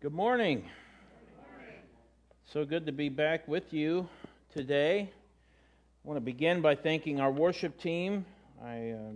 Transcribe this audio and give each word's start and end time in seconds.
Good 0.00 0.12
morning. 0.12 0.62
So 2.52 2.64
good 2.64 2.86
to 2.86 2.92
be 2.92 3.08
back 3.08 3.48
with 3.48 3.72
you 3.72 4.08
today. 4.54 5.10
I 5.10 6.08
want 6.08 6.18
to 6.18 6.20
begin 6.20 6.62
by 6.62 6.76
thanking 6.76 7.20
our 7.20 7.32
worship 7.32 7.80
team. 7.80 8.24
I, 8.64 8.90
uh, 8.90 9.10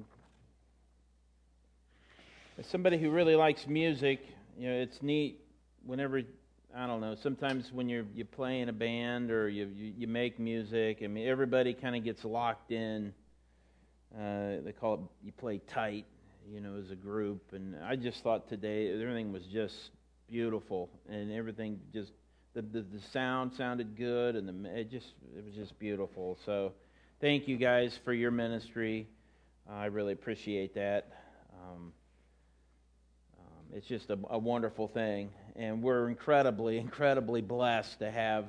as 2.58 2.66
somebody 2.66 2.98
who 2.98 3.12
really 3.12 3.36
likes 3.36 3.68
music, 3.68 4.26
you 4.58 4.68
know, 4.68 4.74
it's 4.74 5.00
neat 5.02 5.38
whenever 5.86 6.20
I 6.76 6.88
don't 6.88 7.00
know. 7.00 7.14
Sometimes 7.22 7.70
when 7.72 7.88
you're 7.88 8.06
you 8.12 8.24
play 8.24 8.58
in 8.58 8.68
a 8.68 8.72
band 8.72 9.30
or 9.30 9.48
you 9.48 9.68
you, 9.76 9.92
you 9.98 10.08
make 10.08 10.40
music, 10.40 10.98
I 11.04 11.06
mean, 11.06 11.28
everybody 11.28 11.74
kind 11.74 11.94
of 11.94 12.02
gets 12.02 12.24
locked 12.24 12.72
in. 12.72 13.14
Uh, 14.12 14.56
they 14.64 14.72
call 14.72 14.94
it 14.94 15.00
you 15.24 15.30
play 15.30 15.60
tight, 15.72 16.06
you 16.52 16.60
know, 16.60 16.74
as 16.84 16.90
a 16.90 16.96
group. 16.96 17.52
And 17.52 17.76
I 17.84 17.94
just 17.94 18.24
thought 18.24 18.48
today 18.48 18.92
everything 18.92 19.32
was 19.32 19.44
just 19.44 19.92
beautiful, 20.30 20.88
and 21.08 21.32
everything 21.32 21.80
just 21.92 22.12
the, 22.54 22.62
the, 22.62 22.82
the 22.82 23.00
sound 23.12 23.52
sounded 23.56 23.96
good, 23.96 24.36
and 24.36 24.48
the 24.48 24.78
it 24.78 24.90
just 24.90 25.08
it 25.36 25.44
was 25.44 25.54
just 25.54 25.78
beautiful. 25.78 26.38
So, 26.44 26.72
thank 27.20 27.48
you 27.48 27.56
guys 27.56 27.98
for 28.04 28.12
your 28.12 28.30
ministry. 28.30 29.08
I 29.70 29.86
really 29.86 30.12
appreciate 30.12 30.74
that. 30.74 31.08
Um, 31.52 31.92
um, 33.38 33.76
it's 33.76 33.86
just 33.86 34.10
a, 34.10 34.18
a 34.30 34.38
wonderful 34.38 34.88
thing, 34.88 35.30
and 35.56 35.82
we're 35.82 36.08
incredibly, 36.08 36.78
incredibly 36.88 37.40
blessed 37.40 37.98
to 38.00 38.10
have 38.10 38.46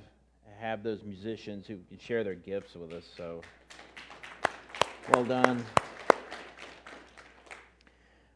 have 0.59 0.84
those 0.84 1.03
musicians 1.03 1.67
who 1.67 1.78
can 1.90 2.00
share 2.00 2.23
their 2.23 2.36
gifts 2.36 2.73
with 2.76 2.94
us. 2.94 3.03
So, 3.17 3.42
well 5.12 5.26
done. 5.26 5.66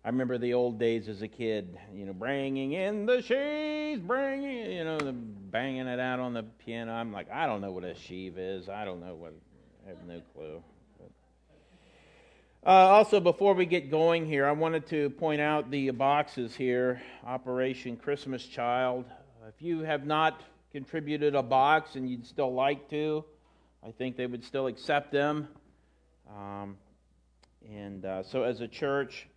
I 0.07 0.09
remember 0.09 0.37
the 0.37 0.53
old 0.53 0.79
days 0.79 1.09
as 1.09 1.21
a 1.21 1.27
kid, 1.27 1.77
you 1.93 2.05
know, 2.05 2.13
bringing 2.13 2.71
in 2.71 3.05
the 3.05 3.21
sheaves, 3.21 3.99
bringing, 3.99 4.71
you 4.71 4.85
know, 4.85 4.97
the 4.97 5.11
banging 5.11 5.85
it 5.85 5.99
out 5.99 6.21
on 6.21 6.33
the 6.33 6.43
piano. 6.43 6.93
I'm 6.93 7.11
like, 7.11 7.29
I 7.29 7.45
don't 7.45 7.59
know 7.59 7.73
what 7.73 7.83
a 7.83 7.93
sheave 7.93 8.37
is. 8.37 8.69
I 8.69 8.85
don't 8.85 9.01
know 9.01 9.15
what, 9.15 9.33
I 9.85 9.89
have 9.89 10.05
no 10.07 10.21
clue. 10.33 10.63
Uh, 12.65 12.69
also, 12.69 13.19
before 13.19 13.53
we 13.53 13.65
get 13.65 13.91
going 13.91 14.25
here, 14.25 14.45
I 14.45 14.53
wanted 14.53 14.87
to 14.87 15.09
point 15.09 15.41
out 15.41 15.69
the 15.71 15.89
boxes 15.89 16.55
here 16.55 17.01
Operation 17.25 17.97
Christmas 17.97 18.45
Child. 18.45 19.03
If 19.49 19.61
you 19.61 19.81
have 19.81 20.05
not 20.05 20.39
contributed 20.71 21.35
a 21.35 21.43
box 21.43 21.97
and 21.97 22.09
you'd 22.09 22.25
still 22.25 22.53
like 22.53 22.89
to, 22.91 23.25
I 23.85 23.91
think 23.91 24.15
they 24.15 24.25
would 24.25 24.45
still 24.45 24.67
accept 24.67 25.11
them. 25.11 25.49
Um, 26.33 26.77
and 27.69 28.05
uh, 28.05 28.23
so, 28.23 28.43
as 28.43 28.61
a 28.61 28.69
church, 28.69 29.27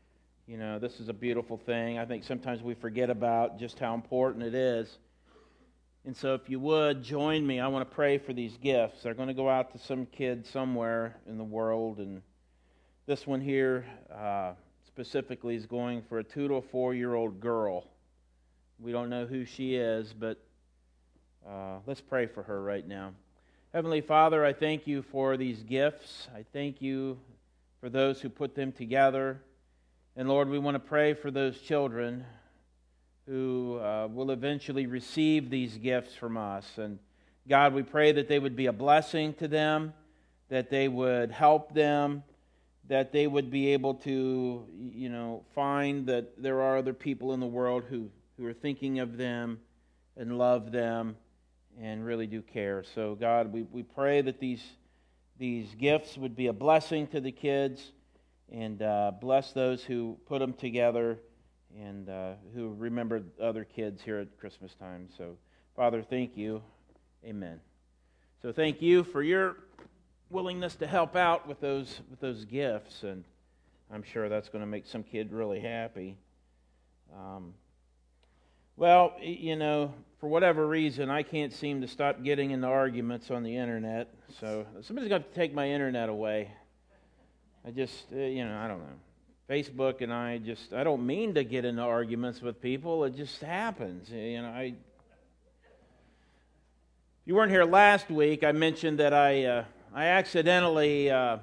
you 0.50 0.56
know, 0.56 0.80
this 0.80 0.98
is 0.98 1.08
a 1.08 1.12
beautiful 1.12 1.56
thing. 1.56 1.96
I 1.96 2.04
think 2.04 2.24
sometimes 2.24 2.60
we 2.60 2.74
forget 2.74 3.08
about 3.08 3.56
just 3.56 3.78
how 3.78 3.94
important 3.94 4.42
it 4.42 4.52
is. 4.52 4.98
And 6.04 6.16
so, 6.16 6.34
if 6.34 6.50
you 6.50 6.58
would 6.58 7.04
join 7.04 7.46
me, 7.46 7.60
I 7.60 7.68
want 7.68 7.88
to 7.88 7.94
pray 7.94 8.18
for 8.18 8.32
these 8.32 8.56
gifts. 8.56 9.00
They're 9.04 9.14
going 9.14 9.28
to 9.28 9.34
go 9.34 9.48
out 9.48 9.70
to 9.74 9.78
some 9.78 10.06
kid 10.06 10.44
somewhere 10.44 11.14
in 11.28 11.38
the 11.38 11.44
world. 11.44 11.98
And 11.98 12.20
this 13.06 13.28
one 13.28 13.40
here 13.40 13.86
uh, 14.12 14.54
specifically 14.88 15.54
is 15.54 15.66
going 15.66 16.02
for 16.08 16.18
a 16.18 16.24
two 16.24 16.48
to 16.48 16.60
four 16.60 16.94
year 16.94 17.14
old 17.14 17.38
girl. 17.38 17.86
We 18.80 18.90
don't 18.90 19.08
know 19.08 19.26
who 19.26 19.44
she 19.44 19.76
is, 19.76 20.12
but 20.12 20.42
uh, 21.48 21.76
let's 21.86 22.00
pray 22.00 22.26
for 22.26 22.42
her 22.42 22.60
right 22.60 22.88
now. 22.88 23.12
Heavenly 23.72 24.00
Father, 24.00 24.44
I 24.44 24.52
thank 24.52 24.88
you 24.88 25.02
for 25.02 25.36
these 25.36 25.62
gifts. 25.62 26.26
I 26.34 26.44
thank 26.52 26.82
you 26.82 27.20
for 27.80 27.88
those 27.88 28.20
who 28.20 28.28
put 28.28 28.56
them 28.56 28.72
together. 28.72 29.40
And 30.20 30.28
Lord, 30.28 30.50
we 30.50 30.58
want 30.58 30.74
to 30.74 30.80
pray 30.80 31.14
for 31.14 31.30
those 31.30 31.58
children 31.62 32.26
who 33.26 33.78
uh, 33.78 34.06
will 34.12 34.32
eventually 34.32 34.84
receive 34.84 35.48
these 35.48 35.78
gifts 35.78 36.14
from 36.14 36.36
us. 36.36 36.66
And 36.76 36.98
God, 37.48 37.72
we 37.72 37.82
pray 37.82 38.12
that 38.12 38.28
they 38.28 38.38
would 38.38 38.54
be 38.54 38.66
a 38.66 38.72
blessing 38.74 39.32
to 39.38 39.48
them, 39.48 39.94
that 40.50 40.68
they 40.68 40.88
would 40.88 41.30
help 41.30 41.72
them, 41.72 42.22
that 42.86 43.12
they 43.12 43.26
would 43.26 43.50
be 43.50 43.72
able 43.72 43.94
to, 43.94 44.66
you 44.92 45.08
know, 45.08 45.42
find 45.54 46.06
that 46.08 46.34
there 46.36 46.60
are 46.60 46.76
other 46.76 46.92
people 46.92 47.32
in 47.32 47.40
the 47.40 47.46
world 47.46 47.84
who, 47.88 48.10
who 48.36 48.44
are 48.44 48.52
thinking 48.52 48.98
of 48.98 49.16
them 49.16 49.58
and 50.18 50.36
love 50.36 50.70
them 50.70 51.16
and 51.80 52.04
really 52.04 52.26
do 52.26 52.42
care. 52.42 52.84
So, 52.94 53.14
God, 53.14 53.50
we, 53.54 53.62
we 53.62 53.82
pray 53.82 54.20
that 54.20 54.38
these, 54.38 54.62
these 55.38 55.74
gifts 55.76 56.18
would 56.18 56.36
be 56.36 56.48
a 56.48 56.52
blessing 56.52 57.06
to 57.06 57.22
the 57.22 57.32
kids 57.32 57.92
and 58.52 58.82
uh, 58.82 59.12
bless 59.20 59.52
those 59.52 59.84
who 59.84 60.18
put 60.26 60.40
them 60.40 60.52
together 60.52 61.18
and 61.78 62.08
uh, 62.08 62.32
who 62.54 62.74
remember 62.74 63.22
other 63.40 63.64
kids 63.64 64.02
here 64.02 64.18
at 64.18 64.38
Christmas 64.38 64.74
time. 64.74 65.08
So, 65.16 65.36
Father, 65.76 66.02
thank 66.02 66.36
you. 66.36 66.62
Amen. 67.24 67.60
So, 68.42 68.52
thank 68.52 68.82
you 68.82 69.04
for 69.04 69.22
your 69.22 69.56
willingness 70.30 70.74
to 70.76 70.86
help 70.86 71.16
out 71.16 71.46
with 71.46 71.60
those 71.60 72.00
with 72.10 72.20
those 72.20 72.44
gifts, 72.44 73.02
and 73.02 73.24
I'm 73.92 74.02
sure 74.02 74.28
that's 74.28 74.48
going 74.48 74.62
to 74.62 74.66
make 74.66 74.86
some 74.86 75.02
kid 75.02 75.32
really 75.32 75.60
happy. 75.60 76.16
Um, 77.14 77.54
well, 78.76 79.14
you 79.20 79.56
know, 79.56 79.92
for 80.20 80.28
whatever 80.28 80.66
reason, 80.66 81.10
I 81.10 81.22
can't 81.22 81.52
seem 81.52 81.80
to 81.82 81.88
stop 81.88 82.22
getting 82.22 82.50
into 82.50 82.66
arguments 82.66 83.30
on 83.30 83.42
the 83.42 83.56
internet. 83.56 84.08
So 84.40 84.66
somebody's 84.80 85.08
going 85.08 85.22
to 85.22 85.28
take 85.34 85.52
my 85.52 85.68
internet 85.68 86.08
away. 86.08 86.50
I 87.66 87.70
just, 87.70 88.06
uh, 88.12 88.16
you 88.16 88.44
know, 88.44 88.56
I 88.56 88.68
don't 88.68 88.78
know. 88.78 88.98
Facebook 89.48 90.00
and 90.00 90.12
I 90.12 90.38
just, 90.38 90.72
I 90.72 90.84
don't 90.84 91.04
mean 91.04 91.34
to 91.34 91.44
get 91.44 91.64
into 91.64 91.82
arguments 91.82 92.40
with 92.40 92.60
people. 92.60 93.04
It 93.04 93.16
just 93.16 93.40
happens. 93.40 94.10
You 94.10 94.42
know, 94.42 94.48
I. 94.48 94.74
If 97.22 97.26
you 97.26 97.34
weren't 97.34 97.50
here 97.50 97.64
last 97.64 98.10
week, 98.10 98.44
I 98.44 98.52
mentioned 98.52 98.98
that 98.98 99.12
I, 99.12 99.44
uh, 99.44 99.64
I 99.94 100.06
accidentally 100.06 101.10
uh, 101.10 101.38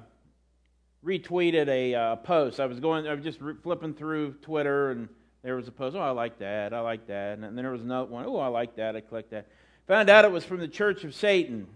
retweeted 1.04 1.68
a 1.68 1.94
uh, 1.94 2.16
post. 2.16 2.60
I 2.60 2.66
was 2.66 2.80
going, 2.80 3.06
I 3.06 3.14
was 3.14 3.22
just 3.22 3.40
re- 3.40 3.54
flipping 3.62 3.94
through 3.94 4.32
Twitter, 4.42 4.90
and 4.90 5.08
there 5.42 5.54
was 5.54 5.68
a 5.68 5.72
post. 5.72 5.94
Oh, 5.94 6.00
I 6.00 6.10
like 6.10 6.38
that. 6.40 6.74
I 6.74 6.80
like 6.80 7.06
that. 7.06 7.34
And 7.34 7.44
then 7.44 7.54
there 7.54 7.70
was 7.70 7.82
another 7.82 8.10
one. 8.10 8.24
Oh, 8.26 8.38
I 8.38 8.48
like 8.48 8.74
that. 8.76 8.96
I 8.96 9.00
clicked 9.00 9.30
that. 9.30 9.46
Found 9.86 10.10
out 10.10 10.24
it 10.24 10.32
was 10.32 10.44
from 10.44 10.58
the 10.58 10.68
Church 10.68 11.04
of 11.04 11.14
Satan. 11.14 11.68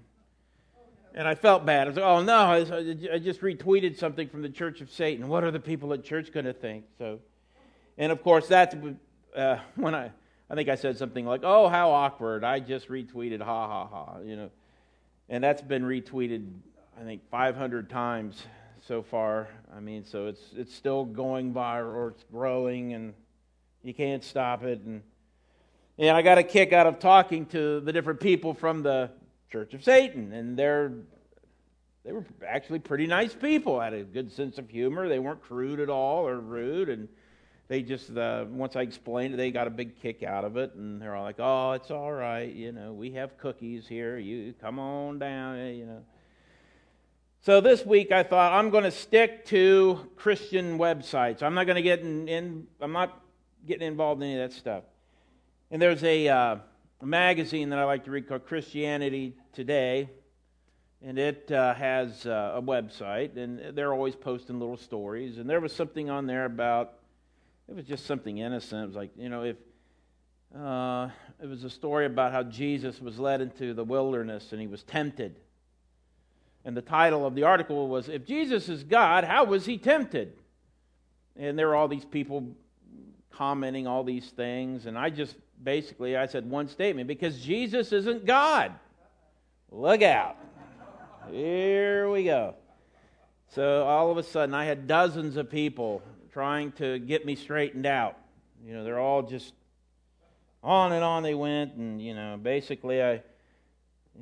And 1.15 1.29
I 1.29 1.35
felt 1.35 1.67
bad. 1.67 1.87
I 1.87 1.91
was 1.91 1.97
like, 1.97 2.05
oh 2.05 2.23
no, 2.23 2.39
I 3.13 3.19
just 3.19 3.43
retweeted 3.43 3.99
something 3.99 4.29
from 4.29 4.41
the 4.41 4.49
Church 4.49 4.81
of 4.81 4.91
Satan. 4.91 5.29
What 5.29 5.45
are 5.45 5.51
the 5.51 5.61
people 5.61 5.93
at 5.93 6.05
church 6.05 6.33
going 6.33 6.47
to 6.47 6.55
think? 6.55 6.85
So, 6.97 7.21
and 7.99 8.11
of 8.11 8.23
course, 8.23 8.49
that's 8.49 8.75
uh, 9.37 9.59
when 9.77 9.95
I, 9.95 10.11
I 10.49 10.55
think 10.55 10.71
I 10.71 10.75
said 10.75 10.97
something 10.97 11.27
like, 11.27 11.43
oh, 11.45 11.69
how 11.69 11.91
awkward. 11.91 12.45
I 12.45 12.61
just 12.61 12.89
retweeted, 12.89 13.43
ha 13.43 13.67
ha 13.67 13.87
ha, 13.87 14.19
you 14.25 14.37
know. 14.37 14.51
And 15.29 15.45
that's 15.45 15.63
been 15.63 15.83
retweeted, 15.83 16.47
I 16.99 17.05
think, 17.05 17.23
500 17.31 17.91
times 17.91 18.43
so 18.87 19.03
far. 19.03 19.49
I 19.75 19.81
mean, 19.81 20.05
so 20.05 20.27
it's, 20.27 20.43
it's 20.57 20.75
still 20.75 21.05
going 21.05 21.53
viral 21.53 21.95
or 21.95 22.09
it's 22.09 22.25
growing 22.25 22.95
and 22.95 23.13
you 23.83 23.93
can't 23.93 24.25
stop 24.25 24.63
it. 24.63 24.81
And, 24.81 25.03
and 25.99 26.17
I 26.17 26.23
got 26.23 26.39
a 26.39 26.43
kick 26.43 26.73
out 26.73 26.87
of 26.87 26.99
talking 26.99 27.47
to 27.47 27.81
the 27.81 27.93
different 27.93 28.21
people 28.21 28.55
from 28.55 28.83
the 28.83 29.11
Church 29.53 29.75
of 29.75 29.85
Satan, 29.85 30.33
and 30.33 30.59
they're 30.59 30.93
they 32.05 32.13
were 32.13 32.25
actually 32.47 32.81
pretty 32.81 33.07
nice 33.07 33.35
people. 33.35 33.79
Had 33.79 33.95
a 33.95 34.03
good 34.03 34.33
sense 34.33 34.59
of 34.59 34.69
humor. 34.69 35.09
They 35.09 35.19
weren't 35.19 35.43
crude 35.43 35.79
at 35.79 35.91
all 35.91 36.27
or 36.27 36.41
rude, 36.41 36.89
and 36.89 37.07
they 37.69 37.83
just 37.83 38.17
uh, 38.17 38.47
once 38.49 38.75
I 38.77 38.81
explained 38.81 39.35
it, 39.35 39.37
they 39.37 39.51
got 39.51 39.67
a 39.67 39.71
big 39.71 40.01
kick 40.01 40.23
out 40.23 40.45
of 40.45 40.57
it, 40.57 40.75
and 40.75 41.01
they're 41.01 41.15
all 41.15 41.23
like, 41.23 41.39
"Oh, 41.39 41.73
it's 41.73 41.91
all 41.91 42.11
right, 42.11 42.53
you 42.53 42.73
know, 42.73 42.93
we 42.95 43.13
have 43.13 43.37
cookies 43.37 43.87
here. 43.87 44.19
You 44.19 44.55
come 44.61 44.79
on 44.79 45.19
down, 45.19 45.59
eh, 45.59 45.73
you 45.73 45.87
know." 45.87 46.03
So 47.43 47.61
this 47.61 47.85
week 47.85 48.11
I 48.11 48.23
thought 48.23 48.53
I'm 48.53 48.71
going 48.71 48.85
to 48.85 48.91
stick 48.91 49.45
to 49.47 50.09
Christian 50.17 50.79
websites. 50.79 51.43
I'm 51.43 51.55
not 51.55 51.67
going 51.67 51.77
to 51.77 51.83
get 51.83 52.01
in, 52.01 52.29
in, 52.29 52.69
I'm 52.81 52.93
not 52.93 53.21
getting 53.67 53.87
involved 53.87 54.23
in 54.23 54.29
any 54.29 54.41
of 54.41 54.51
that 54.51 54.57
stuff. 54.57 54.85
And 55.69 55.83
there's 55.83 56.05
a, 56.05 56.29
uh, 56.29 56.57
a 57.01 57.07
magazine 57.07 57.71
that 57.71 57.81
I 57.81 57.85
like 57.85 58.05
to 58.05 58.13
read 58.13 58.29
called 58.29 58.47
Christianity 58.47 59.35
Today, 59.53 60.09
and 61.05 61.19
it 61.19 61.51
uh, 61.53 61.75
has 61.75 62.27
uh, 62.27 62.55
a 62.57 62.63
website, 62.63 63.37
and 63.37 63.77
they're 63.77 63.93
always 63.93 64.17
posting 64.17 64.59
little 64.59 64.77
stories. 64.77 65.39
And 65.39 65.49
there 65.49 65.61
was 65.61 65.75
something 65.75 66.09
on 66.09 66.27
there 66.27 66.45
about 66.45 66.95
it 67.69 67.77
was 67.77 67.87
just 67.87 68.07
something 68.07 68.39
innocent. 68.39 68.85
It 68.85 68.87
was 68.87 68.97
like 68.97 69.11
you 69.17 69.29
know 69.29 69.45
if 69.45 69.57
uh, 70.59 71.09
it 71.43 71.49
was 71.49 71.65
a 71.65 71.71
story 71.71 72.07
about 72.07 72.33
how 72.33 72.43
Jesus 72.43 73.01
was 73.01 73.19
led 73.19 73.41
into 73.41 73.75
the 73.75 73.85
wilderness 73.85 74.53
and 74.53 74.61
he 74.61 74.67
was 74.67 74.83
tempted. 74.83 75.37
And 76.65 76.77
the 76.77 76.83
title 76.83 77.27
of 77.27 77.35
the 77.35 77.43
article 77.45 77.89
was 77.89 78.09
If 78.09 78.27
Jesus 78.27 78.69
is 78.69 78.85
God, 78.85 79.25
how 79.25 79.45
was 79.45 79.67
he 79.67 79.79
tempted? 79.79 80.35
And 81.37 81.59
there 81.59 81.69
were 81.69 81.75
all 81.75 81.89
these 81.89 82.05
people 82.05 82.55
commenting 83.31 83.87
all 83.87 84.05
these 84.05 84.29
things, 84.31 84.85
and 84.87 84.99
I 84.99 85.09
just 85.09 85.37
basically 85.63 86.17
I 86.17 86.27
said 86.27 86.49
one 86.49 86.69
statement 86.69 87.09
because 87.09 87.41
Jesus 87.41 87.93
isn't 87.93 88.27
God. 88.27 88.73
Look 89.75 90.03
out. 90.03 90.37
Here 91.31 92.11
we 92.11 92.25
go. 92.25 92.57
So 93.49 93.85
all 93.85 94.11
of 94.11 94.19
a 94.19 94.23
sudden 94.23 94.55
I 94.55 94.67
had 94.67 94.87
dozens 94.87 95.39
of 95.39 95.51
people 95.51 96.03
trying 96.31 96.73
to 96.73 96.99
get 96.99 97.25
me 97.25 97.35
straightened 97.37 97.87
out. 97.87 98.19
You 98.63 98.75
know, 98.75 98.85
they're 98.85 98.99
all 98.99 99.23
just 99.23 99.55
on 100.63 100.93
and 100.93 101.03
on 101.03 101.23
they 101.23 101.35
went, 101.35 101.73
and 101.75 102.03
you 102.03 102.15
know, 102.15 102.39
basically, 102.41 103.03
I, 103.03 103.23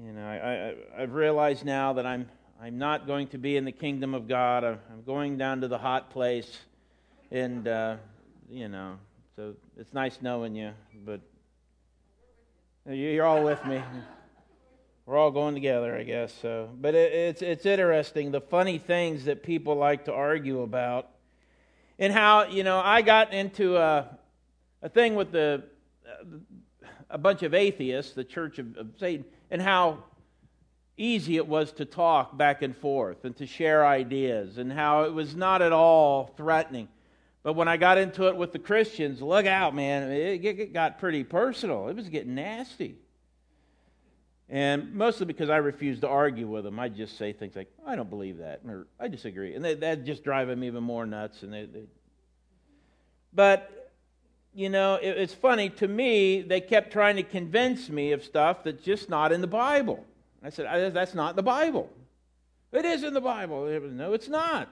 you 0.00 0.12
know, 0.12 0.25
I, 0.25 1.00
I 1.00 1.02
I've 1.02 1.14
realized 1.14 1.64
now 1.64 1.94
that 1.94 2.06
I'm 2.06 2.29
I'm 2.62 2.79
not 2.79 3.08
going 3.08 3.26
to 3.29 3.38
be 3.38 3.56
in 3.56 3.64
the 3.64 3.73
kingdom 3.73 4.14
of 4.14 4.29
God. 4.29 4.62
I'm, 4.62 4.79
I'm 4.93 5.03
going 5.03 5.37
down 5.37 5.62
to 5.62 5.69
the 5.69 5.79
hot 5.79 6.11
place, 6.11 6.61
and 7.32 7.67
uh, 7.67 7.96
you 8.49 8.69
know, 8.69 8.99
so 9.35 9.55
it's 9.76 9.93
nice 9.93 10.19
knowing 10.23 10.55
you, 10.55 10.70
but 11.05 11.20
you're 12.87 13.26
all 13.26 13.43
with 13.43 13.64
me. 13.67 13.82
We're 15.10 15.18
all 15.18 15.32
going 15.32 15.54
together, 15.54 15.96
I 15.96 16.04
guess. 16.04 16.32
So, 16.40 16.68
but 16.80 16.94
it, 16.94 17.12
it's 17.12 17.42
it's 17.42 17.66
interesting 17.66 18.30
the 18.30 18.40
funny 18.40 18.78
things 18.78 19.24
that 19.24 19.42
people 19.42 19.74
like 19.74 20.04
to 20.04 20.12
argue 20.12 20.62
about, 20.62 21.08
and 21.98 22.12
how 22.12 22.44
you 22.44 22.62
know 22.62 22.78
I 22.78 23.02
got 23.02 23.32
into 23.32 23.76
a 23.76 24.06
a 24.82 24.88
thing 24.88 25.16
with 25.16 25.32
the 25.32 25.64
a 27.10 27.18
bunch 27.18 27.42
of 27.42 27.54
atheists, 27.54 28.12
the 28.12 28.22
Church 28.22 28.60
of, 28.60 28.76
of 28.76 28.90
Satan, 29.00 29.24
and 29.50 29.60
how 29.60 30.04
easy 30.96 31.34
it 31.38 31.48
was 31.48 31.72
to 31.72 31.84
talk 31.84 32.38
back 32.38 32.62
and 32.62 32.76
forth 32.76 33.24
and 33.24 33.36
to 33.38 33.48
share 33.48 33.84
ideas, 33.84 34.58
and 34.58 34.72
how 34.72 35.02
it 35.02 35.12
was 35.12 35.34
not 35.34 35.60
at 35.60 35.72
all 35.72 36.32
threatening. 36.36 36.86
But 37.42 37.54
when 37.54 37.66
I 37.66 37.78
got 37.78 37.98
into 37.98 38.28
it 38.28 38.36
with 38.36 38.52
the 38.52 38.60
Christians, 38.60 39.20
look 39.20 39.46
out, 39.46 39.74
man, 39.74 40.08
it 40.12 40.72
got 40.72 41.00
pretty 41.00 41.24
personal. 41.24 41.88
It 41.88 41.96
was 41.96 42.08
getting 42.08 42.36
nasty. 42.36 42.94
And 44.52 44.94
mostly 44.94 45.26
because 45.26 45.49
I 45.49 45.58
refuse 45.58 46.00
to 46.00 46.08
argue 46.08 46.49
with 46.49 46.64
them, 46.64 46.81
I'd 46.81 46.97
just 46.97 47.17
say 47.17 47.32
things 47.32 47.55
like, 47.55 47.70
I 47.87 47.94
don't 47.94 48.11
believe 48.11 48.38
that, 48.38 48.62
or 48.67 48.88
I 48.99 49.06
disagree. 49.06 49.55
And 49.55 49.64
that 49.64 50.05
just 50.05 50.25
drive 50.25 50.49
them 50.49 50.64
even 50.64 50.82
more 50.82 51.06
nuts. 51.06 51.44
And 51.44 51.52
they, 51.52 51.67
they... 51.67 51.85
But, 53.32 53.93
you 54.52 54.69
know, 54.69 54.97
it, 54.97 55.17
it's 55.19 55.35
funny. 55.35 55.70
To 55.70 55.87
me, 55.87 56.43
they 56.43 56.61
kept 56.61 56.93
trying 56.93 57.14
to 57.14 57.23
convince 57.23 57.88
me 57.88 58.11
of 58.11 58.25
stuff 58.25 58.64
that's 58.64 58.82
just 58.82 59.08
not 59.08 59.31
in 59.31 59.41
the 59.41 59.47
Bible. 59.47 60.05
I 60.43 60.50
said, 60.50 60.94
that's 60.94 61.14
not 61.14 61.37
the 61.37 61.44
Bible. 61.44 61.88
It 62.73 62.85
is 62.85 63.05
in 63.05 63.14
the 63.14 63.20
Bible. 63.20 63.67
No, 63.93 64.14
it's 64.14 64.29
not. 64.29 64.69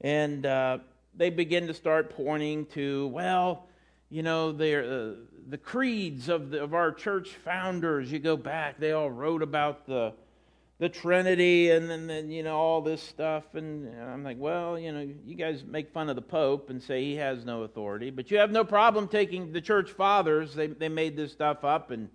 And 0.00 0.46
uh, 0.46 0.78
they 1.16 1.30
begin 1.30 1.66
to 1.66 1.74
start 1.74 2.10
pointing 2.10 2.66
to, 2.66 3.08
well, 3.08 3.66
you 4.10 4.22
know, 4.22 4.50
uh, 4.50 5.14
the 5.48 5.58
creeds 5.58 6.28
of, 6.28 6.50
the, 6.50 6.62
of 6.62 6.74
our 6.74 6.92
church 6.92 7.30
founders. 7.44 8.10
You 8.10 8.18
go 8.18 8.36
back, 8.36 8.78
they 8.78 8.92
all 8.92 9.10
wrote 9.10 9.42
about 9.42 9.86
the, 9.86 10.14
the 10.78 10.88
Trinity 10.88 11.70
and 11.70 11.90
then, 11.90 12.06
then, 12.06 12.30
you 12.30 12.42
know, 12.42 12.56
all 12.56 12.80
this 12.80 13.02
stuff. 13.02 13.54
And 13.54 13.88
I'm 14.00 14.24
like, 14.24 14.38
well, 14.38 14.78
you 14.78 14.92
know, 14.92 15.08
you 15.26 15.34
guys 15.34 15.64
make 15.66 15.92
fun 15.92 16.08
of 16.08 16.16
the 16.16 16.22
Pope 16.22 16.70
and 16.70 16.82
say 16.82 17.04
he 17.04 17.16
has 17.16 17.44
no 17.44 17.62
authority, 17.62 18.10
but 18.10 18.30
you 18.30 18.38
have 18.38 18.50
no 18.50 18.64
problem 18.64 19.08
taking 19.08 19.52
the 19.52 19.60
church 19.60 19.90
fathers. 19.90 20.54
They, 20.54 20.68
they 20.68 20.88
made 20.88 21.16
this 21.16 21.32
stuff 21.32 21.64
up 21.64 21.90
and 21.90 22.08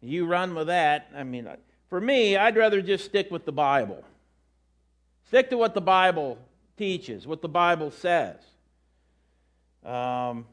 you 0.00 0.26
run 0.26 0.54
with 0.54 0.68
that. 0.68 1.10
I 1.14 1.24
mean, 1.24 1.48
for 1.88 2.00
me, 2.00 2.36
I'd 2.36 2.56
rather 2.56 2.80
just 2.80 3.04
stick 3.04 3.30
with 3.30 3.44
the 3.44 3.52
Bible. 3.52 4.02
Stick 5.28 5.50
to 5.50 5.56
what 5.56 5.74
the 5.74 5.80
Bible 5.80 6.38
teaches, 6.76 7.26
what 7.26 7.42
the 7.42 7.48
Bible 7.48 7.90
says. 7.90 8.36
Um, 9.84 10.46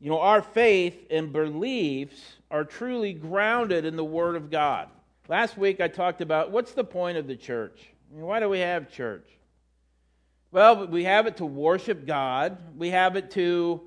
you 0.00 0.10
know, 0.10 0.20
our 0.20 0.42
faith 0.42 1.06
and 1.10 1.32
beliefs 1.32 2.36
are 2.50 2.64
truly 2.64 3.12
grounded 3.12 3.84
in 3.84 3.96
the 3.96 4.04
Word 4.04 4.36
of 4.36 4.50
God. 4.50 4.88
Last 5.28 5.58
week 5.58 5.80
I 5.80 5.88
talked 5.88 6.20
about 6.20 6.50
what's 6.50 6.72
the 6.72 6.84
point 6.84 7.18
of 7.18 7.26
the 7.26 7.36
church? 7.36 7.90
I 8.10 8.16
mean, 8.16 8.24
why 8.24 8.40
do 8.40 8.48
we 8.48 8.60
have 8.60 8.90
church? 8.90 9.28
Well, 10.50 10.86
we 10.86 11.04
have 11.04 11.26
it 11.26 11.36
to 11.38 11.44
worship 11.44 12.06
God, 12.06 12.56
we 12.76 12.90
have 12.90 13.16
it 13.16 13.30
to 13.32 13.82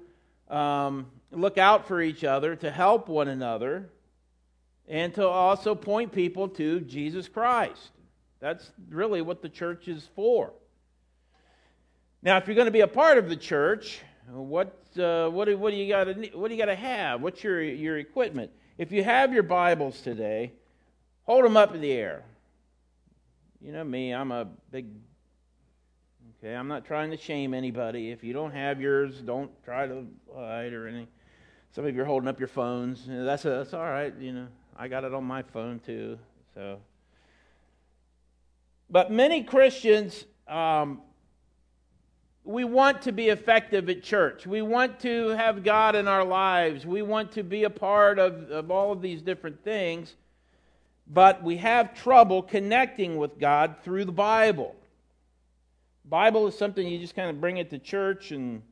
um, 0.50 1.08
look 1.32 1.58
out 1.58 1.88
for 1.88 2.02
each 2.02 2.24
other, 2.24 2.56
to 2.58 2.70
help 2.70 3.08
one 3.08 3.30
another, 3.30 3.90
and 4.88 5.14
to 5.16 5.28
also 5.28 5.74
point 5.74 6.12
people 6.12 6.50
to 6.50 6.82
Jesus 6.82 7.28
Christ. 7.28 7.92
That's 8.40 8.72
really 8.90 9.22
what 9.22 9.42
the 9.42 9.50
church 9.50 9.88
is 9.88 10.10
for. 10.16 10.52
Now, 12.22 12.38
if 12.38 12.48
you're 12.48 12.56
going 12.56 12.66
to 12.66 12.72
be 12.72 12.82
a 12.82 12.88
part 12.88 13.18
of 13.18 13.30
the 13.30 13.36
church, 13.36 14.02
what 14.28 14.81
uh, 14.98 15.30
what 15.30 15.46
do, 15.46 15.58
what 15.58 15.72
do 15.72 15.78
you 15.78 15.88
got 15.88 16.06
to 16.06 16.14
what 16.34 16.50
do 16.50 16.56
you 16.56 16.60
got 16.60 16.72
to 16.72 16.76
have? 16.76 17.22
What's 17.22 17.44
your 17.44 17.62
your 17.62 17.98
equipment? 17.98 18.52
If 18.78 18.92
you 18.92 19.04
have 19.04 19.34
your 19.34 19.44
Bibles 19.44 20.02
today, 20.02 20.54
hold 21.24 21.46
them 21.46 21.58
up 21.58 21.76
in 21.76 21.82
the 21.82 21.92
air. 21.92 22.24
You 23.62 23.72
know 23.72 23.84
me, 23.84 24.14
I'm 24.14 24.32
a 24.32 24.46
big. 24.72 24.88
Okay, 26.44 26.56
I'm 26.56 26.68
not 26.68 26.86
trying 26.86 27.12
to 27.12 27.18
shame 27.18 27.54
anybody. 27.54 28.10
If 28.10 28.24
you 28.24 28.34
don't 28.34 28.52
have 28.52 28.82
yours, 28.82 29.22
don't 29.22 29.52
try 29.64 29.86
to 29.86 30.08
hide 30.36 30.74
or 30.74 30.88
anything. 30.88 31.08
Some 31.74 31.86
of 31.86 31.96
you 31.96 32.02
are 32.02 32.06
holding 32.06 32.28
up 32.28 32.40
your 32.40 32.48
phones. 32.48 33.06
You 33.08 33.14
know, 33.14 33.26
that's 33.26 33.46
a, 33.46 33.50
that's 33.50 33.74
all 33.74 33.84
right. 33.84 34.14
You 34.20 34.34
know, 34.34 34.48
I 34.76 34.88
got 34.88 35.04
it 35.04 35.14
on 35.14 35.24
my 35.24 35.44
phone 35.44 35.80
too. 35.80 36.18
So, 36.56 36.80
but 38.90 39.12
many 39.12 39.44
Christians 39.44 40.26
um, 40.48 41.02
we 42.44 42.64
want 42.64 43.04
to 43.04 43.12
be 43.12 43.30
effective 43.30 43.90
at 43.90 44.02
church. 44.02 44.48
We 44.48 44.62
want 44.62 45.00
to 45.02 45.30
have 45.30 45.64
God 45.64 45.96
in 45.96 46.08
our 46.08 46.26
lives. 46.26 46.86
We 46.86 47.02
want 47.02 47.32
to 47.34 47.44
be 47.44 47.66
a 47.66 47.70
part 47.70 48.18
of, 48.18 48.50
of 48.50 48.72
all 48.72 48.92
of 48.92 49.02
these 49.02 49.22
different 49.22 49.64
things. 49.64 50.16
But 51.08 51.44
we 51.44 51.58
have 51.58 51.94
trouble 51.94 52.42
connecting 52.42 53.18
with 53.18 53.40
God 53.40 53.76
through 53.84 54.06
the 54.06 54.12
Bible. 54.12 54.76
Bible 56.06 56.48
is 56.48 56.58
something 56.58 56.88
you 56.88 57.00
just 57.00 57.16
kind 57.16 57.30
of 57.30 57.40
bring 57.40 57.58
it 57.58 57.70
to 57.70 57.78
church 57.78 58.32
and 58.32 58.64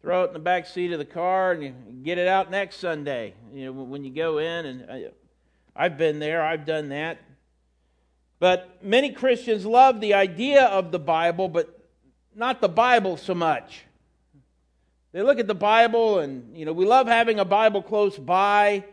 throw 0.00 0.24
it 0.24 0.28
in 0.28 0.32
the 0.32 0.38
back 0.38 0.66
seat 0.66 0.92
of 0.92 0.98
the 0.98 1.04
car 1.04 1.52
and 1.52 1.62
you 1.62 1.74
get 2.02 2.18
it 2.18 2.28
out 2.28 2.50
next 2.50 2.76
Sunday. 2.76 3.34
You 3.52 3.66
know, 3.66 3.72
when 3.72 4.04
you 4.04 4.10
go 4.10 4.38
in 4.38 4.66
and 4.66 4.90
I, 4.90 5.06
I've 5.76 5.96
been 5.96 6.18
there, 6.18 6.42
I've 6.42 6.66
done 6.66 6.88
that. 6.88 7.18
But 8.38 8.82
many 8.82 9.12
Christians 9.12 9.64
love 9.64 10.00
the 10.00 10.14
idea 10.14 10.64
of 10.64 10.92
the 10.92 10.98
Bible, 10.98 11.48
but 11.48 11.85
not 12.36 12.60
the 12.60 12.68
Bible 12.68 13.16
so 13.16 13.34
much. 13.34 13.84
They 15.12 15.22
look 15.22 15.38
at 15.38 15.46
the 15.46 15.54
Bible, 15.54 16.18
and 16.18 16.56
you 16.56 16.66
know 16.66 16.72
we 16.72 16.84
love 16.84 17.06
having 17.06 17.40
a 17.40 17.44
Bible 17.44 17.82
close 17.82 18.18
by, 18.18 18.84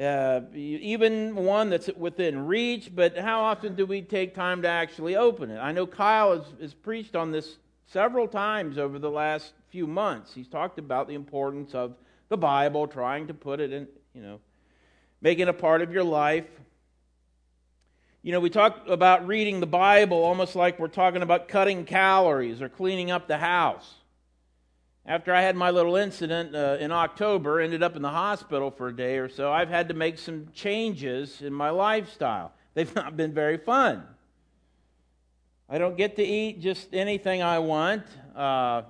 uh, 0.00 0.40
even 0.54 1.34
one 1.34 1.70
that's 1.70 1.90
within 1.96 2.46
reach. 2.46 2.94
But 2.94 3.18
how 3.18 3.42
often 3.42 3.74
do 3.74 3.84
we 3.84 4.02
take 4.02 4.34
time 4.34 4.62
to 4.62 4.68
actually 4.68 5.16
open 5.16 5.50
it? 5.50 5.58
I 5.58 5.72
know 5.72 5.86
Kyle 5.86 6.38
has, 6.38 6.46
has 6.60 6.74
preached 6.74 7.16
on 7.16 7.32
this 7.32 7.56
several 7.86 8.28
times 8.28 8.78
over 8.78 8.98
the 8.98 9.10
last 9.10 9.52
few 9.70 9.88
months. 9.88 10.32
He's 10.32 10.48
talked 10.48 10.78
about 10.78 11.08
the 11.08 11.14
importance 11.14 11.74
of 11.74 11.96
the 12.28 12.36
Bible, 12.36 12.86
trying 12.86 13.26
to 13.26 13.34
put 13.34 13.58
it 13.60 13.72
in, 13.72 13.88
you 14.14 14.22
know, 14.22 14.40
making 15.20 15.42
it 15.42 15.48
a 15.48 15.52
part 15.52 15.82
of 15.82 15.92
your 15.92 16.04
life. 16.04 16.46
You 18.26 18.32
know, 18.32 18.40
we 18.40 18.50
talk 18.50 18.88
about 18.88 19.28
reading 19.28 19.60
the 19.60 19.68
Bible 19.68 20.16
almost 20.16 20.56
like 20.56 20.80
we're 20.80 20.88
talking 20.88 21.22
about 21.22 21.46
cutting 21.46 21.84
calories 21.84 22.60
or 22.60 22.68
cleaning 22.68 23.12
up 23.12 23.28
the 23.28 23.38
house. 23.38 23.88
After 25.06 25.32
I 25.32 25.42
had 25.42 25.54
my 25.54 25.70
little 25.70 25.94
incident 25.94 26.52
uh, 26.52 26.76
in 26.80 26.90
October, 26.90 27.60
ended 27.60 27.84
up 27.84 27.94
in 27.94 28.02
the 28.02 28.10
hospital 28.10 28.72
for 28.72 28.88
a 28.88 28.96
day 28.96 29.18
or 29.18 29.28
so, 29.28 29.52
I've 29.52 29.68
had 29.68 29.86
to 29.90 29.94
make 29.94 30.18
some 30.18 30.48
changes 30.52 31.40
in 31.40 31.52
my 31.52 31.70
lifestyle. 31.70 32.50
They've 32.74 32.92
not 32.96 33.16
been 33.16 33.32
very 33.32 33.58
fun. 33.58 34.02
I 35.68 35.78
don't 35.78 35.96
get 35.96 36.16
to 36.16 36.24
eat 36.24 36.60
just 36.60 36.92
anything 36.92 37.42
I 37.42 37.60
want. 37.60 38.02
Uh, 38.34 38.82